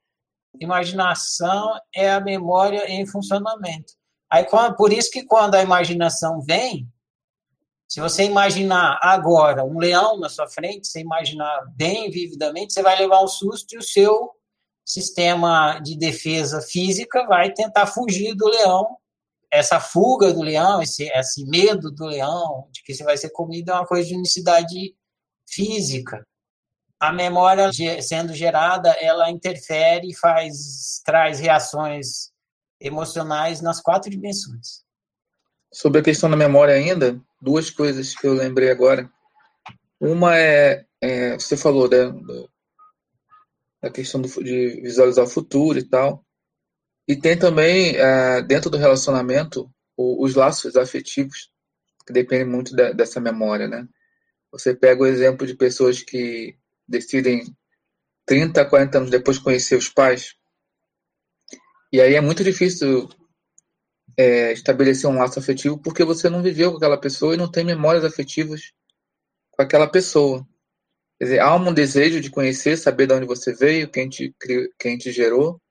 Imaginação 0.60 1.80
é 1.94 2.12
a 2.12 2.20
memória 2.20 2.90
em 2.90 3.06
funcionamento. 3.06 3.94
Aí, 4.28 4.44
por 4.76 4.92
isso 4.92 5.12
que 5.12 5.24
quando 5.24 5.54
a 5.54 5.62
imaginação 5.62 6.42
vem, 6.42 6.92
se 7.88 8.02
você 8.02 8.24
imaginar 8.24 9.00
agora 9.02 9.64
um 9.64 9.78
leão 9.78 10.20
na 10.20 10.30
sua 10.30 10.48
frente, 10.48 10.88
você 10.88 11.00
imaginar 11.00 11.66
bem 11.76 12.10
vividamente, 12.10 12.74
você 12.74 12.82
vai 12.82 12.98
levar 12.98 13.24
um 13.24 13.28
susto 13.28 13.74
e 13.74 13.78
o 13.78 13.84
seu 13.84 14.32
sistema 14.86 15.80
de 15.80 15.98
defesa 15.98 16.62
física 16.62 17.26
vai 17.26 17.52
tentar 17.54 17.88
fugir 17.88 18.36
do 18.36 18.48
leão 18.48 18.98
essa 19.56 19.80
fuga 19.80 20.34
do 20.34 20.42
leão, 20.42 20.82
esse, 20.82 21.08
esse 21.10 21.46
medo 21.46 21.92
do 21.92 22.06
leão, 22.06 22.68
de 22.72 22.84
que 22.84 22.94
você 22.94 23.04
vai 23.04 23.18
ser 23.18 23.30
comido, 23.30 23.72
é 23.72 23.74
uma 23.74 23.86
coisa 23.86 24.08
de 24.08 24.16
unicidade 24.16 24.96
física. 25.48 26.26
A 27.00 27.12
memória 27.12 27.72
sendo 28.02 28.34
gerada, 28.34 28.92
ela 29.00 29.30
interfere 29.30 30.10
e 30.10 30.16
faz, 30.16 31.02
traz 31.06 31.40
reações 31.40 32.32
emocionais 32.80 33.62
nas 33.62 33.82
quatro 33.82 34.10
dimensões. 34.10 34.85
Sobre 35.76 36.00
a 36.00 36.04
questão 36.04 36.30
da 36.30 36.38
memória 36.38 36.74
ainda, 36.74 37.22
duas 37.42 37.70
coisas 37.70 38.16
que 38.16 38.26
eu 38.26 38.34
lembrei 38.34 38.72
agora. 38.72 39.12
Uma 40.00 40.38
é, 40.38 40.86
é 41.02 41.34
você 41.34 41.58
falou 41.58 41.90
né, 41.90 42.14
da 43.82 43.90
questão 43.90 44.22
do, 44.22 44.30
de 44.42 44.80
visualizar 44.80 45.26
o 45.26 45.30
futuro 45.30 45.78
e 45.78 45.84
tal. 45.84 46.26
E 47.06 47.14
tem 47.14 47.38
também, 47.38 47.94
é, 47.98 48.42
dentro 48.42 48.70
do 48.70 48.78
relacionamento, 48.78 49.70
os 49.98 50.34
laços 50.34 50.78
afetivos, 50.78 51.52
que 52.08 52.14
dependem 52.14 52.48
muito 52.48 52.74
dessa 52.74 53.20
memória, 53.20 53.68
né? 53.68 53.86
Você 54.54 54.74
pega 54.74 55.04
o 55.04 55.06
exemplo 55.06 55.46
de 55.46 55.56
pessoas 55.56 56.02
que 56.02 56.58
decidem 56.88 57.54
30, 58.26 58.64
40 58.64 58.98
anos 58.98 59.10
depois 59.10 59.38
conhecer 59.38 59.76
os 59.76 59.90
pais, 59.90 60.36
e 61.92 62.00
aí 62.00 62.16
é 62.16 62.22
muito 62.22 62.46
difícil 62.46 63.10
é, 64.18 64.52
estabelecer 64.54 65.10
um 65.10 65.18
laço 65.18 65.40
afetivo 65.40 65.78
porque 65.78 66.04
você 66.04 66.30
não 66.30 66.42
viveu 66.42 66.72
com 66.72 66.78
aquela 66.78 67.00
pessoa 67.00 67.34
e 67.34 67.38
não 67.38 67.50
tem 67.50 67.64
memórias 67.64 68.04
afetivas 68.04 68.72
com 69.52 69.62
aquela 69.62 69.88
pessoa. 69.88 70.48
Quer 71.18 71.26
dizer, 71.26 71.40
há 71.40 71.56
um 71.56 71.74
desejo 71.74 72.20
de 72.20 72.30
conhecer, 72.30 72.78
saber 72.78 73.08
de 73.08 73.14
onde 73.14 73.26
você 73.26 73.54
veio, 73.54 73.90
quem 73.90 74.10
te, 74.10 74.36
quem 74.78 74.98
te 74.98 75.12
gerou, 75.12 75.62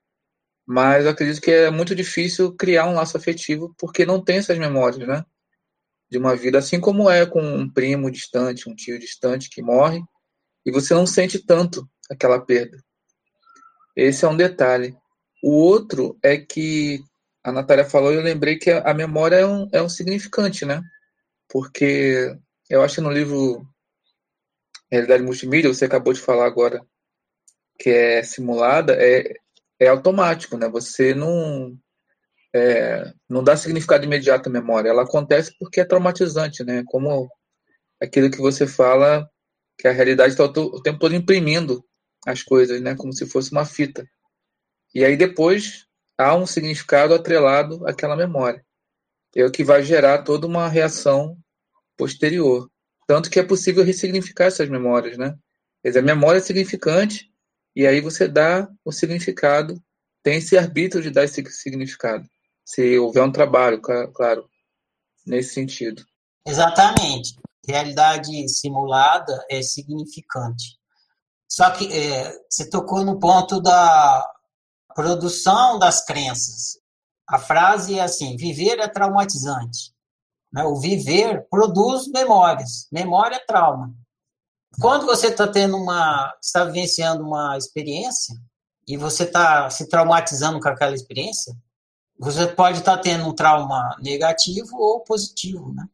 mas 0.67 1.05
eu 1.05 1.11
acredito 1.11 1.41
que 1.41 1.51
é 1.51 1.71
muito 1.71 1.95
difícil 1.95 2.55
criar 2.55 2.87
um 2.89 2.95
laço 2.95 3.17
afetivo 3.17 3.75
porque 3.79 4.07
não 4.07 4.23
tem 4.23 4.39
essas 4.39 4.59
memórias, 4.59 5.07
né? 5.07 5.25
De 6.11 6.17
uma 6.17 6.35
vida, 6.35 6.59
assim 6.59 6.81
como 6.81 7.11
é 7.11 7.27
com 7.27 7.43
um 7.43 7.69
primo 7.69 8.11
distante, 8.11 8.69
um 8.69 8.75
tio 8.75 8.99
distante 8.99 9.51
que 9.51 9.63
morre 9.63 10.03
e 10.65 10.71
você 10.71 10.95
não 10.95 11.07
sente 11.07 11.39
tanto 11.39 11.87
aquela 12.11 12.41
perda. 12.41 12.79
Esse 13.95 14.25
é 14.25 14.29
um 14.29 14.37
detalhe. 14.37 14.97
O 15.43 15.51
outro 15.53 16.19
é 16.23 16.39
que 16.39 17.05
a 17.45 17.53
Natália 17.53 17.85
falou 17.85 18.11
e 18.11 18.17
eu 18.17 18.23
lembrei 18.23 18.57
que 18.57 18.71
a 18.71 18.95
memória 18.95 19.37
é 19.37 19.47
um, 19.47 19.69
é 19.71 19.83
um 19.83 19.89
significante, 19.89 20.65
né? 20.65 20.83
Porque 21.47 22.35
eu 22.71 22.83
acho 22.83 22.97
que 22.97 23.01
no 23.03 23.13
livro 23.13 23.67
Realidade 24.91 25.23
Multimídia, 25.23 25.73
você 25.73 25.85
acabou 25.85 26.15
de 26.15 26.21
falar 26.21 26.47
agora, 26.47 26.81
que 27.79 27.91
é 27.91 28.23
simulada, 28.23 28.97
é, 28.99 29.35
é 29.79 29.89
automático, 29.89 30.57
né? 30.57 30.69
Você 30.71 31.15
não 31.15 31.79
é, 32.55 33.13
não 33.29 33.45
dá 33.45 33.57
significado 33.57 34.05
imediato 34.05 34.49
à 34.49 34.53
memória. 34.53 34.89
Ela 34.89 35.03
acontece 35.03 35.55
porque 35.59 35.81
é 35.81 35.85
traumatizante, 35.85 36.65
né? 36.65 36.83
Como 36.87 37.29
aquilo 38.01 38.31
que 38.31 38.39
você 38.39 38.67
fala 38.67 39.29
que 39.79 39.87
a 39.87 39.93
realidade 39.93 40.33
está 40.33 40.45
o 40.45 40.83
tempo 40.83 40.99
todo 40.99 41.15
imprimindo 41.15 41.85
as 42.27 42.43
coisas, 42.43 42.81
né? 42.81 42.95
Como 42.95 43.13
se 43.13 43.27
fosse 43.27 43.53
uma 43.53 43.67
fita. 43.67 44.09
E 44.95 45.05
aí 45.05 45.15
depois 45.15 45.85
há 46.19 46.35
um 46.35 46.47
significado 46.47 47.15
atrelado 47.15 47.87
àquela 47.87 48.17
memória. 48.17 48.65
É 49.35 49.45
o 49.45 49.51
que 49.51 49.65
vai 49.65 49.83
gerar 49.83 50.23
toda 50.23 50.47
uma 50.47 50.69
reação 50.69 51.37
posterior. 51.97 52.71
Tanto 53.07 53.29
que 53.29 53.39
é 53.39 53.43
possível 53.43 53.85
ressignificar 53.85 54.45
essas 54.45 54.69
memórias, 54.69 55.19
né? 55.19 55.37
Quer 55.83 55.89
dizer, 55.89 56.01
a 56.01 56.03
memória 56.03 56.39
é 56.39 56.43
significante 56.43 57.31
e 57.75 57.87
aí 57.87 58.01
você 58.01 58.29
dá 58.29 58.69
o 58.85 58.93
significado, 58.93 59.83
tem 60.23 60.39
esse 60.39 60.57
arbítrio 60.57 61.03
de 61.03 61.11
dar 61.11 61.25
esse 61.25 61.45
significado. 61.51 62.25
Se 62.65 62.99
houver 62.99 63.23
um 63.23 63.33
trabalho, 63.33 63.81
claro, 63.81 64.49
nesse 65.27 65.53
sentido. 65.53 66.05
Exatamente. 66.47 67.37
Realidade 67.67 68.49
simulada 68.49 69.45
é 69.51 69.61
significante. 69.63 70.79
Só 71.49 71.71
que 71.71 71.93
é, 71.93 72.33
você 72.49 72.69
tocou 72.71 73.05
no 73.05 73.19
ponto 73.19 73.61
da 73.61 74.34
produção 74.95 75.79
das 75.79 76.05
crenças. 76.05 76.79
A 77.29 77.39
frase 77.39 77.99
é 77.99 78.03
assim: 78.03 78.37
viver 78.37 78.79
é 78.79 78.89
traumatizante. 78.89 79.93
Né? 80.53 80.65
O 80.65 80.77
viver 80.77 81.47
produz 81.51 82.09
memórias. 82.09 82.87
Memória 82.93 83.37
é 83.37 83.45
trauma. 83.45 83.93
Quando 84.81 85.07
você 85.07 85.29
está 85.29 85.47
tendo 85.47 85.77
uma, 85.77 86.33
está 86.43 86.65
vivenciando 86.65 87.25
uma 87.25 87.57
experiência, 87.57 88.35
e 88.87 88.97
você 88.97 89.25
está 89.25 89.71
se 89.71 89.89
traumatizando 89.89 90.61
com 90.61 90.69
aquela 90.69 90.95
experiência, 90.95 91.57
você 92.19 92.47
pode 92.47 92.79
estar 92.79 92.97
tá 92.97 93.03
tendo 93.03 93.27
um 93.27 93.35
trauma 93.35 93.97
negativo 94.01 94.77
ou 94.77 95.01
positivo, 95.01 95.73
né? 95.73 95.89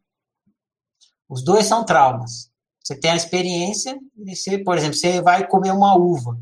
Os 1.28 1.42
dois 1.42 1.66
são 1.66 1.85
traumas. 1.85 2.50
Você 2.83 2.99
tem 2.99 3.12
a 3.12 3.16
experiência, 3.16 3.99
e 4.16 4.35
você, 4.35 4.59
por 4.59 4.76
exemplo, 4.76 4.97
você 4.97 5.21
vai 5.21 5.47
comer 5.47 5.71
uma 5.71 5.95
uva. 5.97 6.38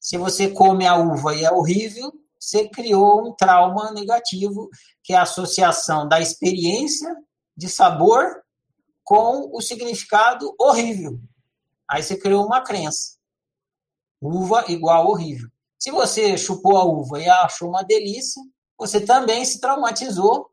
Se 0.00 0.16
você 0.16 0.48
come 0.48 0.86
a 0.86 0.96
uva 0.96 1.34
e 1.34 1.44
é 1.44 1.52
horrível, 1.52 2.10
você 2.38 2.66
criou 2.68 3.28
um 3.28 3.34
trauma 3.34 3.92
negativo, 3.92 4.70
que 5.04 5.12
é 5.12 5.16
a 5.16 5.22
associação 5.22 6.08
da 6.08 6.20
experiência 6.20 7.14
de 7.54 7.68
sabor 7.68 8.42
com 9.04 9.50
o 9.54 9.60
significado 9.60 10.54
horrível. 10.58 11.20
Aí 11.88 12.02
você 12.02 12.16
criou 12.16 12.46
uma 12.46 12.62
crença. 12.62 13.18
Uva 14.22 14.64
igual 14.68 15.06
horrível. 15.08 15.48
Se 15.78 15.90
você 15.90 16.38
chupou 16.38 16.76
a 16.78 16.84
uva 16.84 17.20
e 17.20 17.28
achou 17.28 17.68
uma 17.68 17.82
delícia, 17.82 18.42
você 18.78 19.00
também 19.00 19.44
se 19.44 19.60
traumatizou. 19.60 20.50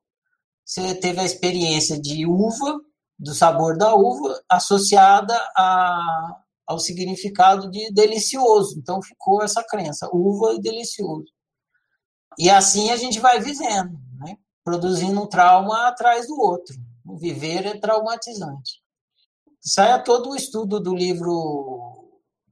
Você 0.65 0.95
teve 0.95 1.21
a 1.21 1.25
experiência 1.25 1.99
de 1.99 2.25
uva, 2.25 2.81
do 3.17 3.33
sabor 3.33 3.77
da 3.77 3.95
uva, 3.95 4.41
associada 4.49 5.33
a, 5.55 6.41
ao 6.67 6.77
significado 6.77 7.71
de 7.71 7.91
delicioso. 7.91 8.77
Então 8.77 9.01
ficou 9.01 9.41
essa 9.41 9.63
crença, 9.63 10.09
uva 10.11 10.53
e 10.53 10.59
delicioso. 10.59 11.31
E 12.37 12.49
assim 12.49 12.91
a 12.91 12.97
gente 12.97 13.19
vai 13.19 13.39
vivendo, 13.39 13.97
né? 14.19 14.37
produzindo 14.63 15.21
um 15.21 15.27
trauma 15.27 15.87
atrás 15.87 16.27
do 16.27 16.37
outro. 16.39 16.75
O 17.05 17.17
viver 17.17 17.65
é 17.65 17.79
traumatizante. 17.79 18.81
É 19.79 19.97
todo 19.97 20.29
o 20.29 20.35
estudo 20.35 20.79
do 20.79 20.93
livro 20.93 22.05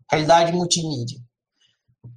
Realidade 0.10 0.52
Multimídia. 0.54 1.20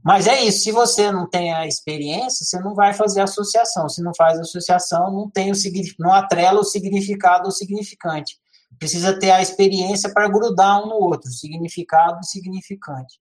Mas 0.04 0.26
é 0.26 0.42
isso, 0.42 0.60
se 0.60 0.72
você 0.72 1.10
não 1.10 1.28
tem 1.28 1.52
a 1.52 1.66
experiência, 1.66 2.44
você 2.44 2.58
não 2.60 2.74
vai 2.74 2.94
fazer 2.94 3.20
associação. 3.20 3.88
Se 3.88 4.02
não 4.02 4.12
faz 4.16 4.38
associação, 4.38 5.10
não 5.10 5.28
tem 5.28 5.50
o 5.50 5.54
não 5.98 6.12
atrela 6.12 6.60
o 6.60 6.64
significado 6.64 7.46
ou 7.46 7.52
significante. 7.52 8.38
Precisa 8.78 9.18
ter 9.18 9.30
a 9.30 9.42
experiência 9.42 10.12
para 10.12 10.28
grudar 10.28 10.82
um 10.82 10.86
no 10.86 10.94
outro, 10.94 11.30
significado 11.30 12.20
e 12.22 12.26
significante. 12.26 13.20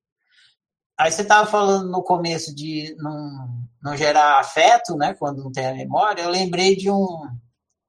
Aí 0.99 1.11
você 1.11 1.21
estava 1.21 1.49
falando 1.49 1.91
no 1.91 2.03
começo 2.03 2.55
de 2.55 2.95
não, 2.97 3.63
não 3.81 3.95
gerar 3.95 4.39
afeto, 4.39 4.95
né, 4.95 5.13
quando 5.13 5.43
não 5.43 5.51
tem 5.51 5.67
a 5.67 5.73
memória. 5.73 6.23
Eu 6.23 6.29
lembrei 6.29 6.75
de 6.75 6.89
um 6.89 7.07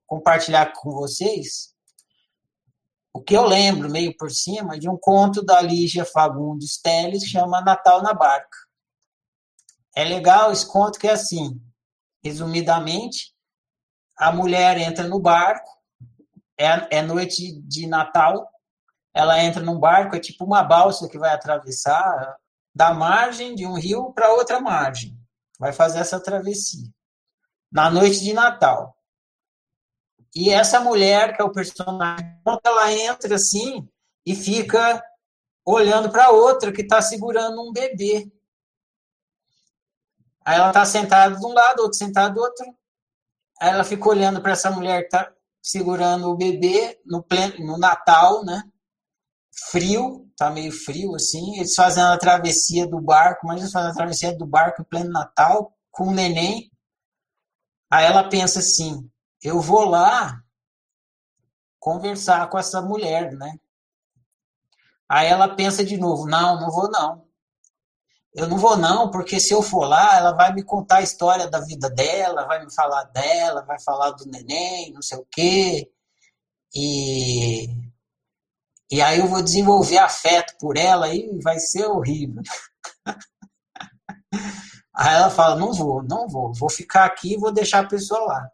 compartilhar 0.07 0.73
com 0.75 0.91
vocês 0.93 1.75
o 3.13 3.23
que 3.23 3.37
eu 3.37 3.45
lembro 3.45 3.91
meio 3.91 4.17
por 4.17 4.31
cima 4.31 4.79
de 4.79 4.89
um 4.89 4.97
conto 4.97 5.43
da 5.43 5.61
Lígia 5.61 6.05
Fagundes 6.05 6.79
Teles 6.81 7.25
que 7.25 7.31
chama 7.31 7.61
Natal 7.61 8.03
na 8.03 8.15
Barca. 8.15 8.57
É 9.97 10.05
legal 10.05 10.53
esse 10.53 10.67
conto 10.67 10.99
que 10.99 11.09
é 11.09 11.13
assim, 11.13 11.61
resumidamente, 12.23 13.35
a 14.17 14.31
mulher 14.31 14.79
entra 14.79 15.09
no 15.09 15.19
barco, 15.19 15.69
é, 16.59 16.99
é 16.99 17.03
noite 17.03 17.61
de 17.63 17.87
Natal, 17.87 18.51
ela 19.15 19.43
entra 19.43 19.63
num 19.63 19.79
barco, 19.79 20.17
é 20.17 20.21
tipo 20.21 20.45
uma 20.45 20.63
balsa 20.63 21.09
que 21.09 21.19
vai 21.19 21.33
atravessar 21.33 22.37
da 22.75 22.93
margem 22.93 23.55
de 23.55 23.67
um 23.67 23.75
rio 23.75 24.13
para 24.13 24.33
outra 24.33 24.61
margem. 24.61 25.19
Vai 25.59 25.73
fazer 25.73 25.99
essa 25.99 26.21
travessia. 26.21 26.89
Na 27.71 27.91
noite 27.91 28.21
de 28.21 28.33
Natal. 28.33 28.97
E 30.35 30.51
essa 30.51 30.81
mulher, 30.81 31.35
que 31.35 31.43
é 31.43 31.45
o 31.45 31.53
personagem, 31.53 32.41
ela 32.65 32.93
entra 32.93 33.35
assim 33.35 33.89
e 34.25 34.35
fica 34.37 35.03
olhando 35.65 36.11
para 36.11 36.31
outra 36.31 36.73
que 36.73 36.83
está 36.83 37.03
segurando 37.03 37.61
um 37.63 37.73
bebê. 37.73 38.31
Aí 40.45 40.57
ela 40.57 40.69
está 40.69 40.85
sentada 40.85 41.37
de 41.37 41.45
um 41.45 41.53
lado, 41.53 41.81
outro 41.81 41.99
sentado 41.99 42.35
do 42.35 42.41
outro. 42.41 42.65
Aí 43.61 43.71
ela 43.71 43.85
fica 43.85 44.09
olhando 44.09 44.41
para 44.41 44.53
essa 44.53 44.71
mulher 44.71 45.01
que 45.01 45.07
está 45.07 45.33
segurando 45.69 46.31
o 46.31 46.37
bebê 46.37 46.99
no, 47.05 47.23
pleno, 47.23 47.67
no 47.67 47.77
Natal, 47.77 48.43
né? 48.43 48.63
Frio, 49.71 50.27
tá 50.35 50.49
meio 50.51 50.73
frio 50.73 51.15
assim. 51.15 51.59
Eles 51.59 51.75
fazem 51.75 52.03
a 52.03 52.17
travessia 52.17 52.87
do 52.87 52.99
barco, 52.99 53.47
mas 53.47 53.61
eles 53.61 53.73
fazem 53.73 53.91
a 53.91 53.95
travessia 53.95 54.35
do 54.35 54.47
barco 54.47 54.81
em 54.81 54.85
pleno 54.87 55.11
Natal 55.11 55.77
com 55.91 56.05
o 56.09 56.15
neném. 56.15 56.73
Aí 57.91 58.07
ela 58.07 58.27
pensa 58.31 58.61
assim: 58.61 59.11
eu 59.43 59.61
vou 59.61 59.85
lá 59.85 60.43
conversar 61.79 62.49
com 62.49 62.59
essa 62.59 62.81
mulher, 62.81 63.33
né? 63.33 63.59
Aí 65.07 65.27
ela 65.27 65.55
pensa 65.55 65.85
de 65.85 65.99
novo: 65.99 66.27
não, 66.27 66.59
não 66.59 66.71
vou 66.71 66.91
não 66.91 67.28
eu 68.35 68.47
não 68.49 68.59
vou 68.59 68.77
não, 68.77 69.11
porque 69.11 69.41
se 69.41 69.53
eu 69.53 69.63
for 69.63 69.85
lá, 69.87 70.17
ela 70.17 70.33
vai 70.33 70.53
me 70.53 70.63
contar 70.63 70.99
a 70.99 71.03
história 71.03 71.49
da 71.49 71.61
vida 71.61 71.91
dela, 71.91 72.47
vai 72.47 72.65
me 72.65 72.73
falar 72.73 73.05
dela, 73.05 73.65
vai 73.65 73.81
falar 73.81 74.11
do 74.13 74.27
neném, 74.27 74.93
não 74.93 75.03
sei 75.03 75.19
o 75.19 75.27
quê. 75.31 75.91
E, 76.75 77.69
e 78.91 79.03
aí 79.03 79.19
eu 79.19 79.27
vou 79.27 79.43
desenvolver 79.43 79.99
afeto 79.99 80.55
por 80.61 80.77
ela 80.77 81.13
e 81.15 81.39
vai 81.43 81.59
ser 81.59 81.87
horrível. 81.87 82.43
Aí 84.95 85.15
ela 85.15 85.31
fala, 85.31 85.55
não 85.55 85.73
vou, 85.73 86.03
não 86.03 86.29
vou, 86.29 86.53
vou 86.53 86.69
ficar 86.69 87.05
aqui 87.05 87.35
e 87.35 87.39
vou 87.39 87.53
deixar 87.53 87.85
a 87.85 87.89
pessoa 87.89 88.21
lá. 88.21 88.51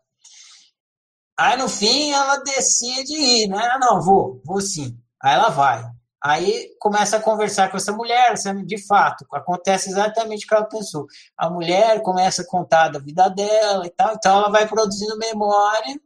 Aí 1.38 1.56
no 1.56 1.68
fim 1.68 2.12
ela 2.12 2.36
decide 2.36 3.14
ir, 3.14 3.48
né? 3.48 3.78
Não, 3.80 4.00
vou, 4.02 4.42
vou 4.44 4.60
sim. 4.60 4.94
Aí 5.22 5.34
ela 5.34 5.48
vai. 5.48 5.93
Aí 6.24 6.74
começa 6.78 7.18
a 7.18 7.22
conversar 7.22 7.70
com 7.70 7.76
essa 7.76 7.92
mulher, 7.92 8.32
de 8.64 8.86
fato, 8.86 9.26
acontece 9.30 9.90
exatamente 9.90 10.46
o 10.46 10.48
que 10.48 10.54
ela 10.54 10.64
pensou. 10.64 11.06
A 11.36 11.50
mulher 11.50 12.00
começa 12.00 12.40
a 12.40 12.46
contar 12.46 12.88
da 12.88 12.98
vida 12.98 13.28
dela 13.28 13.86
e 13.86 13.90
tal, 13.90 14.14
então 14.14 14.38
ela 14.38 14.48
vai 14.48 14.66
produzindo 14.66 15.18
memória 15.18 16.00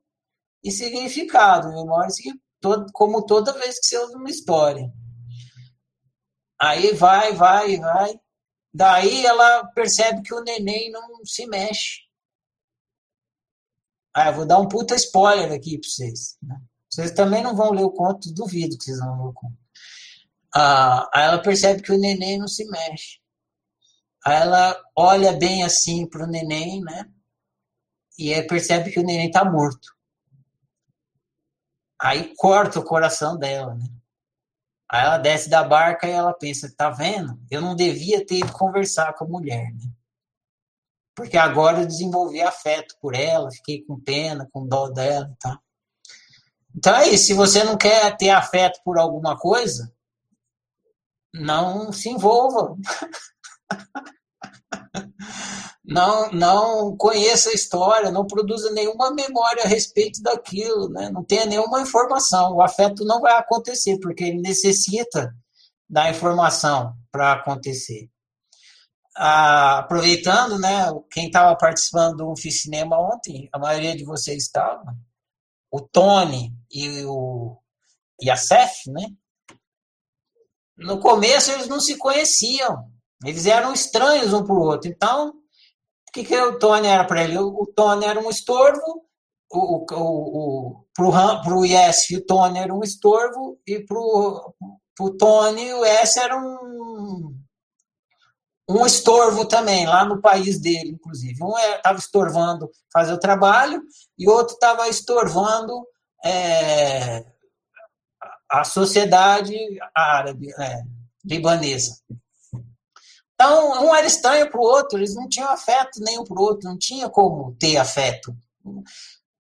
e 0.65 0.73
significado, 0.73 1.69
memória 1.69 2.09
como 2.93 3.25
toda 3.25 3.53
vez 3.53 3.79
que 3.79 3.87
você 3.87 3.99
ouve 3.99 4.17
uma 4.17 4.29
história. 4.29 4.93
Aí 6.61 6.93
vai, 6.95 7.33
vai, 7.35 7.77
vai. 7.77 8.21
Daí 8.75 9.25
ela 9.25 9.67
percebe 9.67 10.23
que 10.23 10.35
o 10.35 10.43
neném 10.43 10.91
não 10.91 11.25
se 11.25 11.47
mexe. 11.47 12.01
Ah, 14.13 14.31
eu 14.31 14.35
vou 14.35 14.47
dar 14.47 14.59
um 14.59 14.67
puta 14.67 14.97
spoiler 14.97 15.53
aqui 15.53 15.79
para 15.79 15.89
vocês. 15.89 16.37
Né? 16.43 16.61
Vocês 16.91 17.13
também 17.13 17.41
não 17.41 17.55
vão 17.55 17.71
ler 17.71 17.85
o 17.85 17.93
conto, 17.93 18.35
duvido 18.35 18.77
que 18.77 18.83
vocês 18.83 18.99
vão 18.99 19.23
ler 19.23 19.29
o 19.29 19.33
conto. 19.33 19.68
Ah, 20.55 21.09
aí 21.13 21.25
ela 21.25 21.43
percebe 21.43 21.83
que 21.83 21.93
o 21.93 21.99
neném 21.99 22.39
não 22.39 22.49
se 22.49 22.65
mexe. 22.69 23.19
Aí 24.25 24.37
ela 24.37 24.81
olha 24.97 25.33
bem 25.33 25.63
assim 25.63 26.09
para 26.09 26.25
o 26.25 26.27
neném, 26.27 26.81
né? 26.83 27.05
E 28.19 28.35
aí 28.35 28.47
percebe 28.47 28.91
que 28.91 28.99
o 28.99 29.05
neném 29.05 29.29
está 29.29 29.45
morto. 29.45 29.97
Aí 32.01 32.35
corta 32.37 32.79
o 32.79 32.85
coração 32.85 33.37
dela, 33.37 33.75
né? 33.75 33.87
Aí 34.91 35.05
ela 35.05 35.19
desce 35.19 35.51
da 35.51 35.63
barca 35.63 36.07
e 36.07 36.13
ela 36.13 36.33
pensa, 36.33 36.73
tá 36.75 36.89
vendo? 36.89 37.39
Eu 37.51 37.61
não 37.61 37.77
devia 37.77 38.25
ter 38.25 38.39
ido 38.39 38.53
conversar 38.53 39.13
com 39.15 39.25
a 39.25 39.29
mulher, 39.29 39.73
né? 39.75 39.93
Porque 41.15 41.37
agora 41.37 41.81
eu 41.81 41.87
desenvolvi 41.87 42.41
afeto 42.41 42.97
por 43.01 43.15
ela, 43.15 43.51
fiquei 43.51 43.85
com 43.85 44.01
pena, 44.01 44.49
com 44.53 44.67
dó 44.67 44.89
dela 44.89 45.31
e 45.33 45.37
tá? 45.37 45.51
tal. 45.51 45.59
Então 46.77 46.95
é 46.95 47.09
isso, 47.09 47.27
se 47.27 47.35
você 47.35 47.65
não 47.65 47.77
quer 47.77 48.17
ter 48.17 48.31
afeto 48.31 48.81
por 48.85 48.99
alguma 48.99 49.37
coisa, 49.37 49.93
não 51.39 51.93
se 51.93 52.09
envolva. 52.09 52.77
Não, 55.85 56.31
não 56.33 56.97
conheça 56.99 57.49
a 57.49 57.55
história, 57.55 58.11
não 58.11 58.27
produza 58.27 58.71
nenhuma 58.73 59.11
memória 59.11 59.65
a 59.65 59.67
respeito 59.67 60.23
daquilo, 60.23 60.91
né? 60.91 61.09
não 61.09 61.25
tenha 61.25 61.47
nenhuma 61.47 61.81
informação. 61.81 62.55
O 62.55 62.63
afeto 62.63 63.07
não 63.07 63.23
vai 63.23 63.33
acontecer, 63.33 63.99
porque 63.99 64.25
ele 64.25 64.43
necessita 64.43 65.35
da 65.89 66.11
informação 66.11 66.93
para 67.11 67.33
acontecer. 67.33 68.11
Ah, 69.17 69.79
aproveitando, 69.79 70.59
né, 70.59 70.93
quem 71.11 71.27
estava 71.27 71.57
participando 71.57 72.19
do 72.19 72.37
Fiz 72.37 72.63
Cinema 72.63 73.01
ontem, 73.01 73.49
a 73.51 73.59
maioria 73.59 73.97
de 73.97 74.05
vocês 74.05 74.45
estava, 74.45 74.95
o 75.71 75.81
Tony 75.81 76.53
e, 76.71 77.05
o, 77.07 77.57
e 78.21 78.31
a 78.31 78.37
Cef, 78.37 78.91
né, 78.91 79.09
no 80.79 81.01
começo 81.01 81.51
eles 81.51 81.69
não 81.69 81.81
se 81.81 81.97
conheciam. 81.97 82.85
Eles 83.25 83.47
eram 83.47 83.73
estranhos 83.73 84.33
um 84.33 84.45
para 84.45 84.55
o 84.55 84.61
outro. 84.61 84.89
Então, 84.89 85.31
o 85.31 86.13
que, 86.13 86.25
que 86.25 86.37
o 86.41 86.59
Tony 86.59 86.87
era 86.87 87.05
para 87.05 87.25
ele? 87.25 87.39
O, 87.39 87.67
Tony 87.75 88.05
era 88.05 88.19
um 88.19 88.31
estorvo, 88.31 89.05
o, 89.51 89.85
o, 89.93 90.79
o, 90.81 90.85
para 90.97 91.55
o 91.55 91.65
Yes 91.65 92.11
o 92.11 92.21
Tony 92.25 92.59
era 92.59 92.73
um 92.73 92.83
estorvo, 92.83 93.59
e 93.67 93.81
para 93.81 93.99
o 93.99 95.11
Tony 95.19 95.73
o 95.73 95.85
Yes 95.85 96.17
era 96.17 96.37
um, 96.39 97.35
um 98.69 98.87
estorvo 98.87 99.47
também, 99.47 99.87
lá 99.87 100.05
no 100.05 100.21
país 100.21 100.61
dele, 100.61 100.91
inclusive. 100.91 101.43
Um 101.43 101.59
estava 101.59 101.97
é, 101.97 102.01
estorvando 102.01 102.71
fazer 102.93 103.13
o 103.13 103.21
trabalho, 103.21 103.83
e 104.17 104.29
outro 104.29 104.55
estava 104.55 104.89
estorvando 104.89 105.85
é, 106.25 107.25
a 108.51 108.65
sociedade 108.65 109.55
árabe, 109.95 110.49
é, 110.59 110.83
libanesa. 111.25 111.99
Então, 113.35 113.85
um 113.85 113.95
era 113.95 114.07
estranho 114.07 114.51
para 114.51 114.61
o 114.61 114.65
outro, 114.65 114.99
eles 114.99 115.15
não 115.15 115.29
tinham 115.29 115.49
afeto 115.49 116.01
nenhum 116.01 116.25
para 116.25 116.39
o 116.39 116.43
outro, 116.43 116.69
não 116.69 116.77
tinha 116.77 117.09
como 117.09 117.55
ter 117.57 117.77
afeto. 117.77 118.37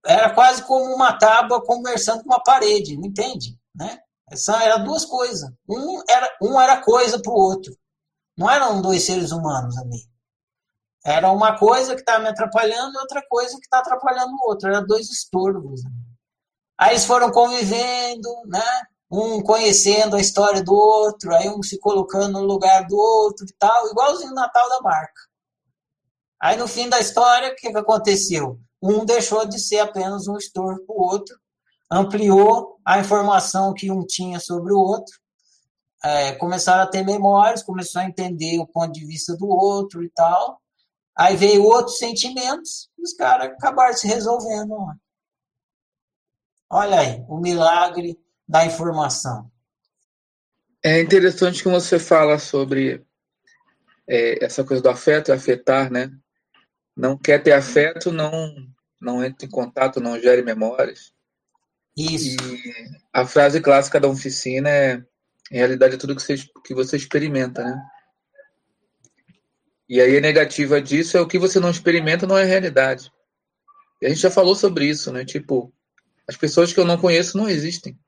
Era 0.07 0.33
quase 0.33 0.62
como 0.62 0.94
uma 0.94 1.18
tábua 1.18 1.64
conversando 1.64 2.23
com 2.23 2.31
uma 2.31 2.42
parede, 2.42 2.97
não 2.97 3.07
entende? 3.07 3.59
Né? 3.75 3.99
Essa 4.31 4.62
era 4.62 4.79
duas 4.79 5.05
coisas. 5.05 5.51
Um 5.68 6.03
era, 6.09 6.37
um 6.40 6.61
era 6.61 6.81
coisa 6.81 7.21
para 7.21 7.33
o 7.33 7.37
outro. 7.37 7.77
Não 8.37 8.49
eram 8.49 8.81
dois 8.81 9.05
seres 9.05 9.33
humanos 9.33 9.77
ali. 9.79 10.07
Era 11.05 11.33
uma 11.33 11.59
coisa 11.59 11.94
que 11.94 12.01
estava 12.01 12.23
me 12.23 12.29
atrapalhando 12.29 12.94
e 12.94 13.01
outra 13.01 13.23
coisa 13.29 13.55
que 13.57 13.64
está 13.64 13.81
atrapalhando 13.81 14.33
o 14.33 14.49
outro. 14.49 14.68
Eram 14.68 14.87
dois 14.87 15.11
estorbos. 15.11 15.81
Aí 16.79 16.90
eles 16.90 17.05
foram 17.05 17.33
convivendo, 17.33 18.29
né? 18.47 18.83
Um 19.11 19.42
conhecendo 19.42 20.16
a 20.16 20.21
história 20.21 20.62
do 20.62 20.75
outro, 20.75 21.35
aí 21.35 21.49
um 21.49 21.62
se 21.62 21.79
colocando 21.79 22.40
no 22.40 22.44
lugar 22.44 22.87
do 22.87 22.97
outro 22.97 23.47
e 23.47 23.53
tal, 23.59 23.88
igualzinho 23.88 24.33
o 24.33 24.35
Natal 24.35 24.68
da 24.68 24.81
marca. 24.81 25.23
Aí 26.40 26.57
no 26.57 26.68
fim 26.68 26.88
da 26.88 27.01
história, 27.01 27.53
o 27.53 27.57
que, 27.57 27.71
que 27.71 27.79
aconteceu? 27.79 28.61
Um 28.83 29.05
deixou 29.05 29.47
de 29.47 29.59
ser 29.59 29.81
apenas 29.81 30.29
um 30.29 30.37
estorvo 30.37 30.85
para 30.87 30.94
o 30.94 31.01
outro, 31.01 31.37
ampliou 31.90 32.79
a 32.85 33.01
informação 33.01 33.73
que 33.73 33.90
um 33.90 34.05
tinha 34.05 34.38
sobre 34.38 34.73
o 34.73 34.79
outro, 34.79 35.18
é, 36.05 36.33
começaram 36.35 36.85
a 36.85 36.87
ter 36.87 37.05
memórias, 37.05 37.62
começou 37.62 38.01
a 38.01 38.05
entender 38.05 38.59
o 38.61 38.66
ponto 38.66 38.92
de 38.92 39.05
vista 39.05 39.37
do 39.37 39.49
outro 39.49 40.03
e 40.05 40.11
tal. 40.11 40.61
Aí 41.16 41.35
veio 41.35 41.64
outros 41.64 41.99
sentimentos, 41.99 42.88
e 42.97 43.03
os 43.03 43.12
caras 43.14 43.49
acabaram 43.49 43.94
se 43.94 44.07
resolvendo. 44.07 44.77
Olha 46.71 47.01
aí, 47.01 47.25
o 47.29 47.38
milagre 47.38 48.16
da 48.49 48.65
informação. 48.65 49.51
É 50.83 51.01
interessante 51.01 51.63
que 51.63 51.69
você 51.69 51.99
fala 51.99 52.39
sobre 52.39 53.05
é, 54.09 54.45
essa 54.45 54.65
coisa 54.65 54.83
do 54.83 54.89
afeto 54.89 55.29
e 55.29 55.33
afetar, 55.33 55.93
né? 55.93 56.11
Não 56.97 57.17
quer 57.17 57.43
ter 57.43 57.53
afeto, 57.53 58.11
não, 58.11 58.55
não 59.01 59.25
entra 59.25 59.47
em 59.47 59.51
contato, 59.51 60.01
não 60.01 60.19
gere 60.19 60.43
memórias. 60.43 61.13
Isso. 61.97 62.37
E 62.55 62.97
a 63.13 63.27
frase 63.27 63.61
clássica 63.61 64.01
da 64.01 64.09
oficina 64.09 64.71
é: 64.71 65.05
em 65.51 65.57
realidade 65.57 65.97
é 65.97 65.99
tudo 65.99 66.17
que 66.17 66.23
você, 66.23 66.37
que 66.65 66.75
você 66.75 66.97
experimenta, 66.97 67.63
né? 67.63 67.83
E 69.89 70.01
aí 70.01 70.17
a 70.17 70.21
negativa 70.21 70.81
disso 70.81 71.17
é 71.17 71.21
o 71.21 71.27
que 71.27 71.39
você 71.39 71.59
não 71.59 71.71
experimenta 71.71 72.27
não 72.27 72.37
é 72.37 72.45
realidade. 72.45 73.11
E 74.01 74.07
a 74.07 74.09
gente 74.09 74.21
já 74.21 74.31
falou 74.31 74.55
sobre 74.55 74.87
isso, 74.87 75.13
né? 75.13 75.25
Tipo, 75.25 75.73
as 76.29 76.37
pessoas 76.37 76.73
que 76.73 76.79
eu 76.79 76.85
não 76.85 76.99
conheço 76.99 77.37
não 77.37 77.49
existem. 77.49 77.99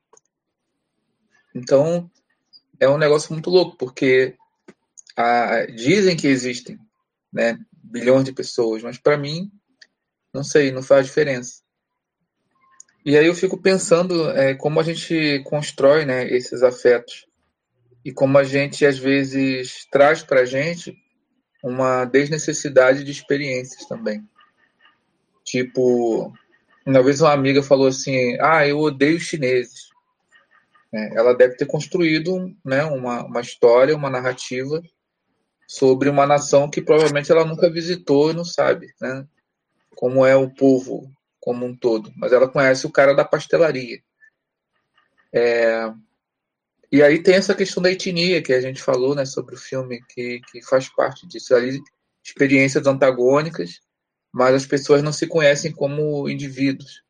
Então, 1.53 2.09
é 2.79 2.87
um 2.87 2.97
negócio 2.97 3.33
muito 3.33 3.49
louco, 3.49 3.77
porque 3.77 4.35
a, 5.15 5.65
dizem 5.65 6.15
que 6.15 6.27
existem 6.27 6.79
né, 7.31 7.59
bilhões 7.83 8.25
de 8.25 8.33
pessoas, 8.33 8.81
mas 8.81 8.97
para 8.97 9.17
mim, 9.17 9.51
não 10.33 10.43
sei, 10.43 10.71
não 10.71 10.81
faz 10.81 11.05
diferença. 11.05 11.61
E 13.03 13.17
aí 13.17 13.25
eu 13.25 13.33
fico 13.33 13.57
pensando 13.57 14.29
é, 14.31 14.53
como 14.53 14.79
a 14.79 14.83
gente 14.83 15.41
constrói 15.45 16.05
né, 16.05 16.27
esses 16.31 16.61
afetos 16.61 17.25
e 18.05 18.11
como 18.11 18.37
a 18.37 18.43
gente, 18.43 18.85
às 18.85 18.97
vezes, 18.97 19.87
traz 19.91 20.23
para 20.23 20.41
a 20.41 20.45
gente 20.45 20.95
uma 21.63 22.05
desnecessidade 22.05 23.03
de 23.03 23.11
experiências 23.11 23.85
também. 23.85 24.27
Tipo, 25.43 26.33
uma 26.85 27.03
vez 27.03 27.21
uma 27.21 27.33
amiga 27.33 27.61
falou 27.61 27.87
assim: 27.87 28.37
Ah, 28.39 28.67
eu 28.67 28.79
odeio 28.79 29.19
chineses. 29.19 29.90
É, 30.93 31.17
ela 31.17 31.33
deve 31.33 31.55
ter 31.55 31.65
construído 31.65 32.53
né, 32.65 32.83
uma, 32.83 33.23
uma 33.25 33.41
história, 33.41 33.95
uma 33.95 34.09
narrativa 34.09 34.81
sobre 35.67 36.09
uma 36.09 36.27
nação 36.27 36.69
que 36.69 36.81
provavelmente 36.81 37.31
ela 37.31 37.45
nunca 37.45 37.69
visitou 37.69 38.31
e 38.31 38.33
não 38.33 38.43
sabe 38.43 38.93
né, 38.99 39.25
como 39.95 40.25
é 40.25 40.35
o 40.35 40.49
povo 40.49 41.09
como 41.39 41.65
um 41.65 41.75
todo. 41.75 42.11
Mas 42.15 42.33
ela 42.33 42.47
conhece 42.47 42.85
o 42.85 42.91
cara 42.91 43.13
da 43.13 43.23
pastelaria. 43.23 44.01
É, 45.33 45.91
e 46.91 47.01
aí 47.01 47.23
tem 47.23 47.35
essa 47.35 47.55
questão 47.55 47.81
da 47.81 47.89
etnia 47.89 48.41
que 48.41 48.51
a 48.51 48.59
gente 48.59 48.81
falou 48.81 49.15
né, 49.15 49.25
sobre 49.25 49.55
o 49.55 49.57
filme, 49.57 50.03
que, 50.09 50.41
que 50.51 50.61
faz 50.61 50.89
parte 50.89 51.25
disso. 51.25 51.55
Ali, 51.55 51.79
experiências 52.23 52.85
antagônicas, 52.85 53.79
mas 54.31 54.53
as 54.53 54.65
pessoas 54.65 55.01
não 55.01 55.13
se 55.13 55.25
conhecem 55.25 55.71
como 55.71 56.29
indivíduos. 56.29 57.01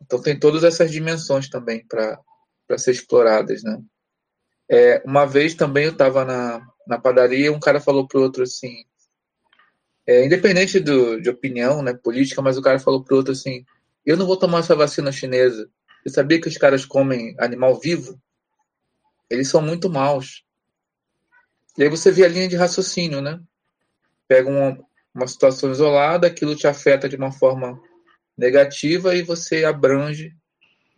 Então 0.00 0.22
tem 0.22 0.38
todas 0.38 0.62
essas 0.62 0.90
dimensões 0.90 1.48
também 1.48 1.84
para 1.86 2.18
para 2.68 2.78
ser 2.78 2.92
exploradas, 2.92 3.62
né? 3.62 3.82
É, 4.70 5.02
uma 5.06 5.24
vez 5.24 5.54
também 5.54 5.86
eu 5.86 5.92
estava 5.92 6.26
na, 6.26 6.64
na 6.86 6.98
padaria, 6.98 7.50
um 7.50 7.58
cara 7.58 7.80
falou 7.80 8.06
pro 8.06 8.20
outro 8.20 8.42
assim, 8.42 8.84
é, 10.06 10.26
independente 10.26 10.78
do, 10.78 11.20
de 11.20 11.30
opinião, 11.30 11.82
né, 11.82 11.94
política, 11.94 12.42
mas 12.42 12.58
o 12.58 12.62
cara 12.62 12.78
falou 12.78 13.02
pro 13.02 13.16
outro 13.16 13.32
assim, 13.32 13.64
eu 14.04 14.16
não 14.16 14.26
vou 14.26 14.36
tomar 14.36 14.60
essa 14.60 14.76
vacina 14.76 15.10
chinesa. 15.10 15.70
Você 16.02 16.14
sabia 16.14 16.40
que 16.40 16.48
os 16.48 16.56
caras 16.58 16.84
comem 16.84 17.34
animal 17.38 17.80
vivo? 17.80 18.20
Eles 19.28 19.48
são 19.48 19.60
muito 19.60 19.90
maus. 19.90 20.44
E 21.76 21.82
aí 21.82 21.88
você 21.88 22.10
vê 22.10 22.24
a 22.24 22.28
linha 22.28 22.48
de 22.48 22.56
raciocínio, 22.56 23.20
né? 23.20 23.40
Pega 24.26 24.48
uma, 24.48 24.78
uma 25.14 25.26
situação 25.26 25.70
isolada, 25.70 26.26
aquilo 26.26 26.56
te 26.56 26.66
afeta 26.66 27.08
de 27.08 27.16
uma 27.16 27.32
forma 27.32 27.80
negativa 28.36 29.14
e 29.14 29.22
você 29.22 29.64
abrange 29.64 30.34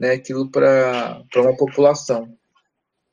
né, 0.00 0.12
aquilo 0.12 0.50
para 0.50 1.22
uma 1.36 1.54
população. 1.54 2.34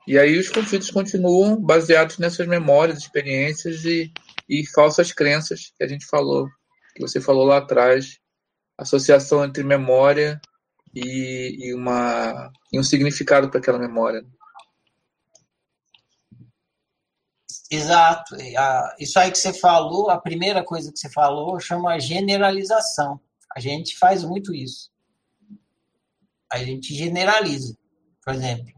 E 0.08 0.18
aí 0.18 0.40
os 0.40 0.48
conflitos 0.48 0.90
continuam 0.90 1.62
baseados 1.62 2.18
nessas 2.18 2.48
memórias, 2.48 3.00
experiências 3.00 3.84
e, 3.84 4.10
e 4.48 4.66
falsas 4.68 5.12
crenças 5.12 5.74
que 5.78 5.84
a 5.84 5.88
gente 5.88 6.06
falou, 6.06 6.48
que 6.96 7.02
você 7.02 7.20
falou 7.20 7.44
lá 7.44 7.58
atrás, 7.58 8.18
associação 8.78 9.44
entre 9.44 9.64
memória 9.66 10.40
e, 10.96 11.68
e, 11.68 11.74
uma, 11.74 12.50
e 12.72 12.80
um 12.80 12.84
significado 12.84 13.50
para 13.50 13.60
aquela 13.60 13.78
memória. 13.78 14.24
Exato. 17.70 18.38
Isso 18.98 19.20
aí 19.20 19.30
que 19.30 19.38
você 19.38 19.52
falou, 19.52 20.10
a 20.10 20.22
primeira 20.22 20.64
coisa 20.64 20.90
que 20.90 20.98
você 20.98 21.10
falou, 21.10 21.60
chama 21.60 22.00
generalização. 22.00 23.20
A 23.54 23.60
gente 23.60 23.98
faz 23.98 24.24
muito 24.24 24.56
isso 24.56 24.90
a 26.52 26.58
gente 26.60 26.94
generaliza. 26.94 27.76
Por 28.24 28.34
exemplo, 28.34 28.74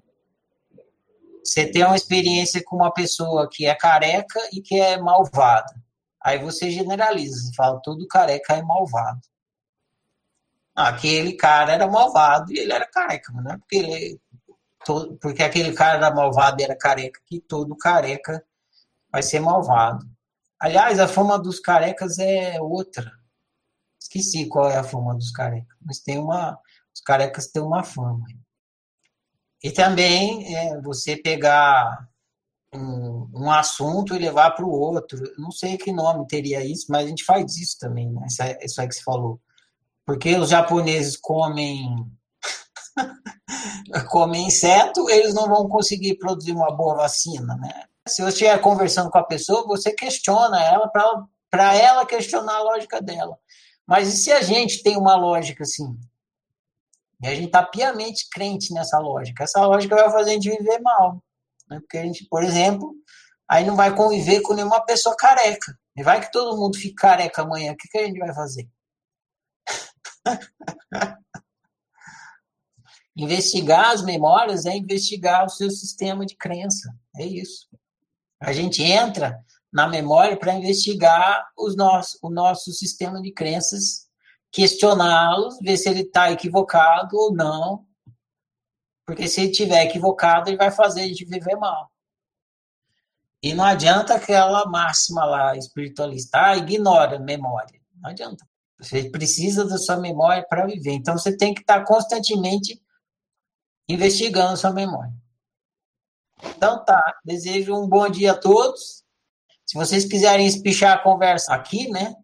você 1.43 1.65
tem 1.71 1.83
uma 1.83 1.95
experiência 1.95 2.61
com 2.63 2.75
uma 2.75 2.93
pessoa 2.93 3.49
que 3.49 3.65
é 3.65 3.73
careca 3.73 4.39
e 4.53 4.61
que 4.61 4.79
é 4.79 4.97
malvada. 4.97 5.73
Aí 6.21 6.37
você 6.37 6.69
generaliza, 6.69 7.39
você 7.39 7.55
fala, 7.55 7.81
todo 7.81 8.07
careca 8.07 8.53
é 8.55 8.61
malvado. 8.61 9.21
Aquele 10.75 11.33
cara 11.33 11.73
era 11.73 11.87
malvado 11.87 12.53
e 12.53 12.59
ele 12.59 12.71
era 12.71 12.85
careca, 12.87 13.31
não 13.33 13.51
é 13.51 13.57
porque 13.57 13.75
ele 13.75 14.21
todo, 14.85 15.17
porque 15.17 15.43
aquele 15.43 15.73
cara 15.73 15.97
era 15.97 16.13
malvado 16.13 16.61
e 16.61 16.63
era 16.63 16.75
careca 16.75 17.19
que 17.25 17.39
todo 17.39 17.75
careca 17.75 18.43
vai 19.11 19.21
ser 19.21 19.39
malvado. 19.39 20.05
Aliás, 20.59 20.99
a 20.99 21.07
fama 21.07 21.37
dos 21.39 21.59
carecas 21.59 22.19
é 22.19 22.59
outra. 22.61 23.11
Esqueci 23.99 24.47
qual 24.47 24.69
é 24.69 24.77
a 24.77 24.83
fama 24.83 25.15
dos 25.15 25.31
carecas, 25.31 25.77
mas 25.81 25.99
tem 25.99 26.17
uma 26.17 26.59
carecas 27.09 27.47
têm 27.47 27.63
uma 27.63 27.83
fama. 27.83 28.23
E 29.63 29.71
também 29.71 30.55
é, 30.55 30.79
você 30.79 31.17
pegar 31.17 32.07
um, 32.71 33.27
um, 33.33 33.51
assunto 33.51 34.13
e 34.13 34.19
levar 34.19 34.51
para 34.51 34.63
o 34.63 34.69
outro. 34.69 35.19
Não 35.39 35.49
sei 35.49 35.75
que 35.75 35.91
nome 35.91 36.27
teria 36.27 36.63
isso, 36.63 36.85
mas 36.87 37.05
a 37.05 37.09
gente 37.09 37.23
faz 37.23 37.57
isso 37.57 37.79
também, 37.79 38.11
né? 38.11 38.27
Isso, 38.27 38.43
é, 38.43 38.59
isso 38.63 38.87
que 38.87 38.93
você 38.93 39.01
falou. 39.01 39.41
Porque 40.05 40.35
os 40.35 40.49
japoneses 40.49 41.17
comem 41.17 42.05
comem 44.11 44.45
inseto, 44.45 45.09
eles 45.09 45.33
não 45.33 45.47
vão 45.47 45.67
conseguir 45.67 46.15
produzir 46.19 46.51
uma 46.51 46.71
boa 46.71 46.95
vacina, 46.95 47.55
né? 47.55 47.85
Se 48.07 48.21
você 48.21 48.29
estiver 48.29 48.61
conversando 48.61 49.09
com 49.09 49.17
a 49.17 49.23
pessoa, 49.23 49.65
você 49.65 49.91
questiona 49.93 50.63
ela 50.63 50.87
para 50.87 51.75
ela 51.75 52.05
questionar 52.05 52.57
a 52.57 52.63
lógica 52.63 53.01
dela. 53.01 53.35
Mas 53.87 54.07
e 54.07 54.11
se 54.11 54.31
a 54.31 54.43
gente 54.43 54.83
tem 54.83 54.95
uma 54.95 55.15
lógica 55.15 55.63
assim? 55.63 55.97
E 57.21 57.27
a 57.27 57.35
gente 57.35 57.47
está 57.47 57.63
piamente 57.63 58.27
crente 58.31 58.73
nessa 58.73 58.97
lógica. 58.99 59.43
Essa 59.43 59.65
lógica 59.65 59.95
vai 59.95 60.09
fazer 60.11 60.31
a 60.31 60.33
gente 60.33 60.49
viver 60.49 60.79
mal. 60.79 61.21
Né? 61.69 61.79
Porque 61.79 61.97
a 61.97 62.03
gente, 62.03 62.25
por 62.29 62.43
exemplo, 62.43 62.93
aí 63.49 63.65
não 63.65 63.75
vai 63.75 63.93
conviver 63.95 64.41
com 64.41 64.53
nenhuma 64.53 64.85
pessoa 64.85 65.15
careca. 65.17 65.77
E 65.95 66.03
vai 66.03 66.21
que 66.21 66.31
todo 66.31 66.57
mundo 66.57 66.77
fique 66.77 66.95
careca 66.95 67.41
amanhã. 67.41 67.73
O 67.73 67.77
que, 67.77 67.89
que 67.89 67.97
a 67.97 68.05
gente 68.05 68.19
vai 68.19 68.33
fazer? 68.33 68.69
investigar 73.15 73.91
as 73.91 74.01
memórias 74.01 74.65
é 74.65 74.75
investigar 74.75 75.45
o 75.45 75.49
seu 75.49 75.69
sistema 75.69 76.25
de 76.25 76.35
crença. 76.35 76.93
É 77.17 77.25
isso. 77.25 77.67
A 78.41 78.53
gente 78.53 78.81
entra 78.81 79.37
na 79.71 79.87
memória 79.87 80.37
para 80.37 80.53
investigar 80.53 81.45
os 81.57 81.75
nossos, 81.75 82.17
o 82.23 82.29
nosso 82.29 82.71
sistema 82.71 83.21
de 83.21 83.31
crenças 83.31 84.08
questioná-los, 84.51 85.59
ver 85.59 85.77
se 85.77 85.89
ele 85.89 86.01
está 86.01 86.31
equivocado 86.31 87.15
ou 87.17 87.33
não, 87.33 87.85
porque 89.05 89.27
se 89.27 89.41
ele 89.41 89.51
estiver 89.51 89.83
equivocado, 89.85 90.49
ele 90.49 90.57
vai 90.57 90.71
fazer 90.71 91.01
a 91.01 91.07
gente 91.07 91.25
viver 91.25 91.55
mal. 91.55 91.91
E 93.41 93.53
não 93.53 93.63
adianta 93.63 94.15
aquela 94.15 94.65
máxima 94.65 95.25
lá 95.25 95.55
espiritualista, 95.55 96.49
ah, 96.49 96.57
ignora 96.57 97.15
a 97.15 97.19
memória. 97.19 97.79
Não 97.95 98.09
adianta. 98.09 98.45
Você 98.79 99.09
precisa 99.09 99.65
da 99.65 99.77
sua 99.77 99.97
memória 99.97 100.45
para 100.47 100.65
viver. 100.65 100.93
Então 100.93 101.17
você 101.17 101.35
tem 101.35 101.53
que 101.53 101.61
estar 101.61 101.83
constantemente 101.85 102.81
investigando 103.87 104.57
sua 104.57 104.71
memória. 104.71 105.13
Então 106.55 106.83
tá, 106.85 107.19
desejo 107.25 107.75
um 107.75 107.87
bom 107.87 108.09
dia 108.09 108.31
a 108.33 108.37
todos. 108.37 109.03
Se 109.65 109.77
vocês 109.77 110.05
quiserem 110.05 110.47
espichar 110.47 110.97
a 110.97 111.03
conversa 111.03 111.53
aqui, 111.53 111.89
né, 111.89 112.15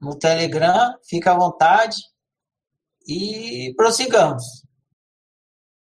no 0.00 0.16
Telegram, 0.16 0.94
fica 1.04 1.32
à 1.32 1.38
vontade 1.38 1.96
e 3.06 3.72
prossigamos. 3.76 4.67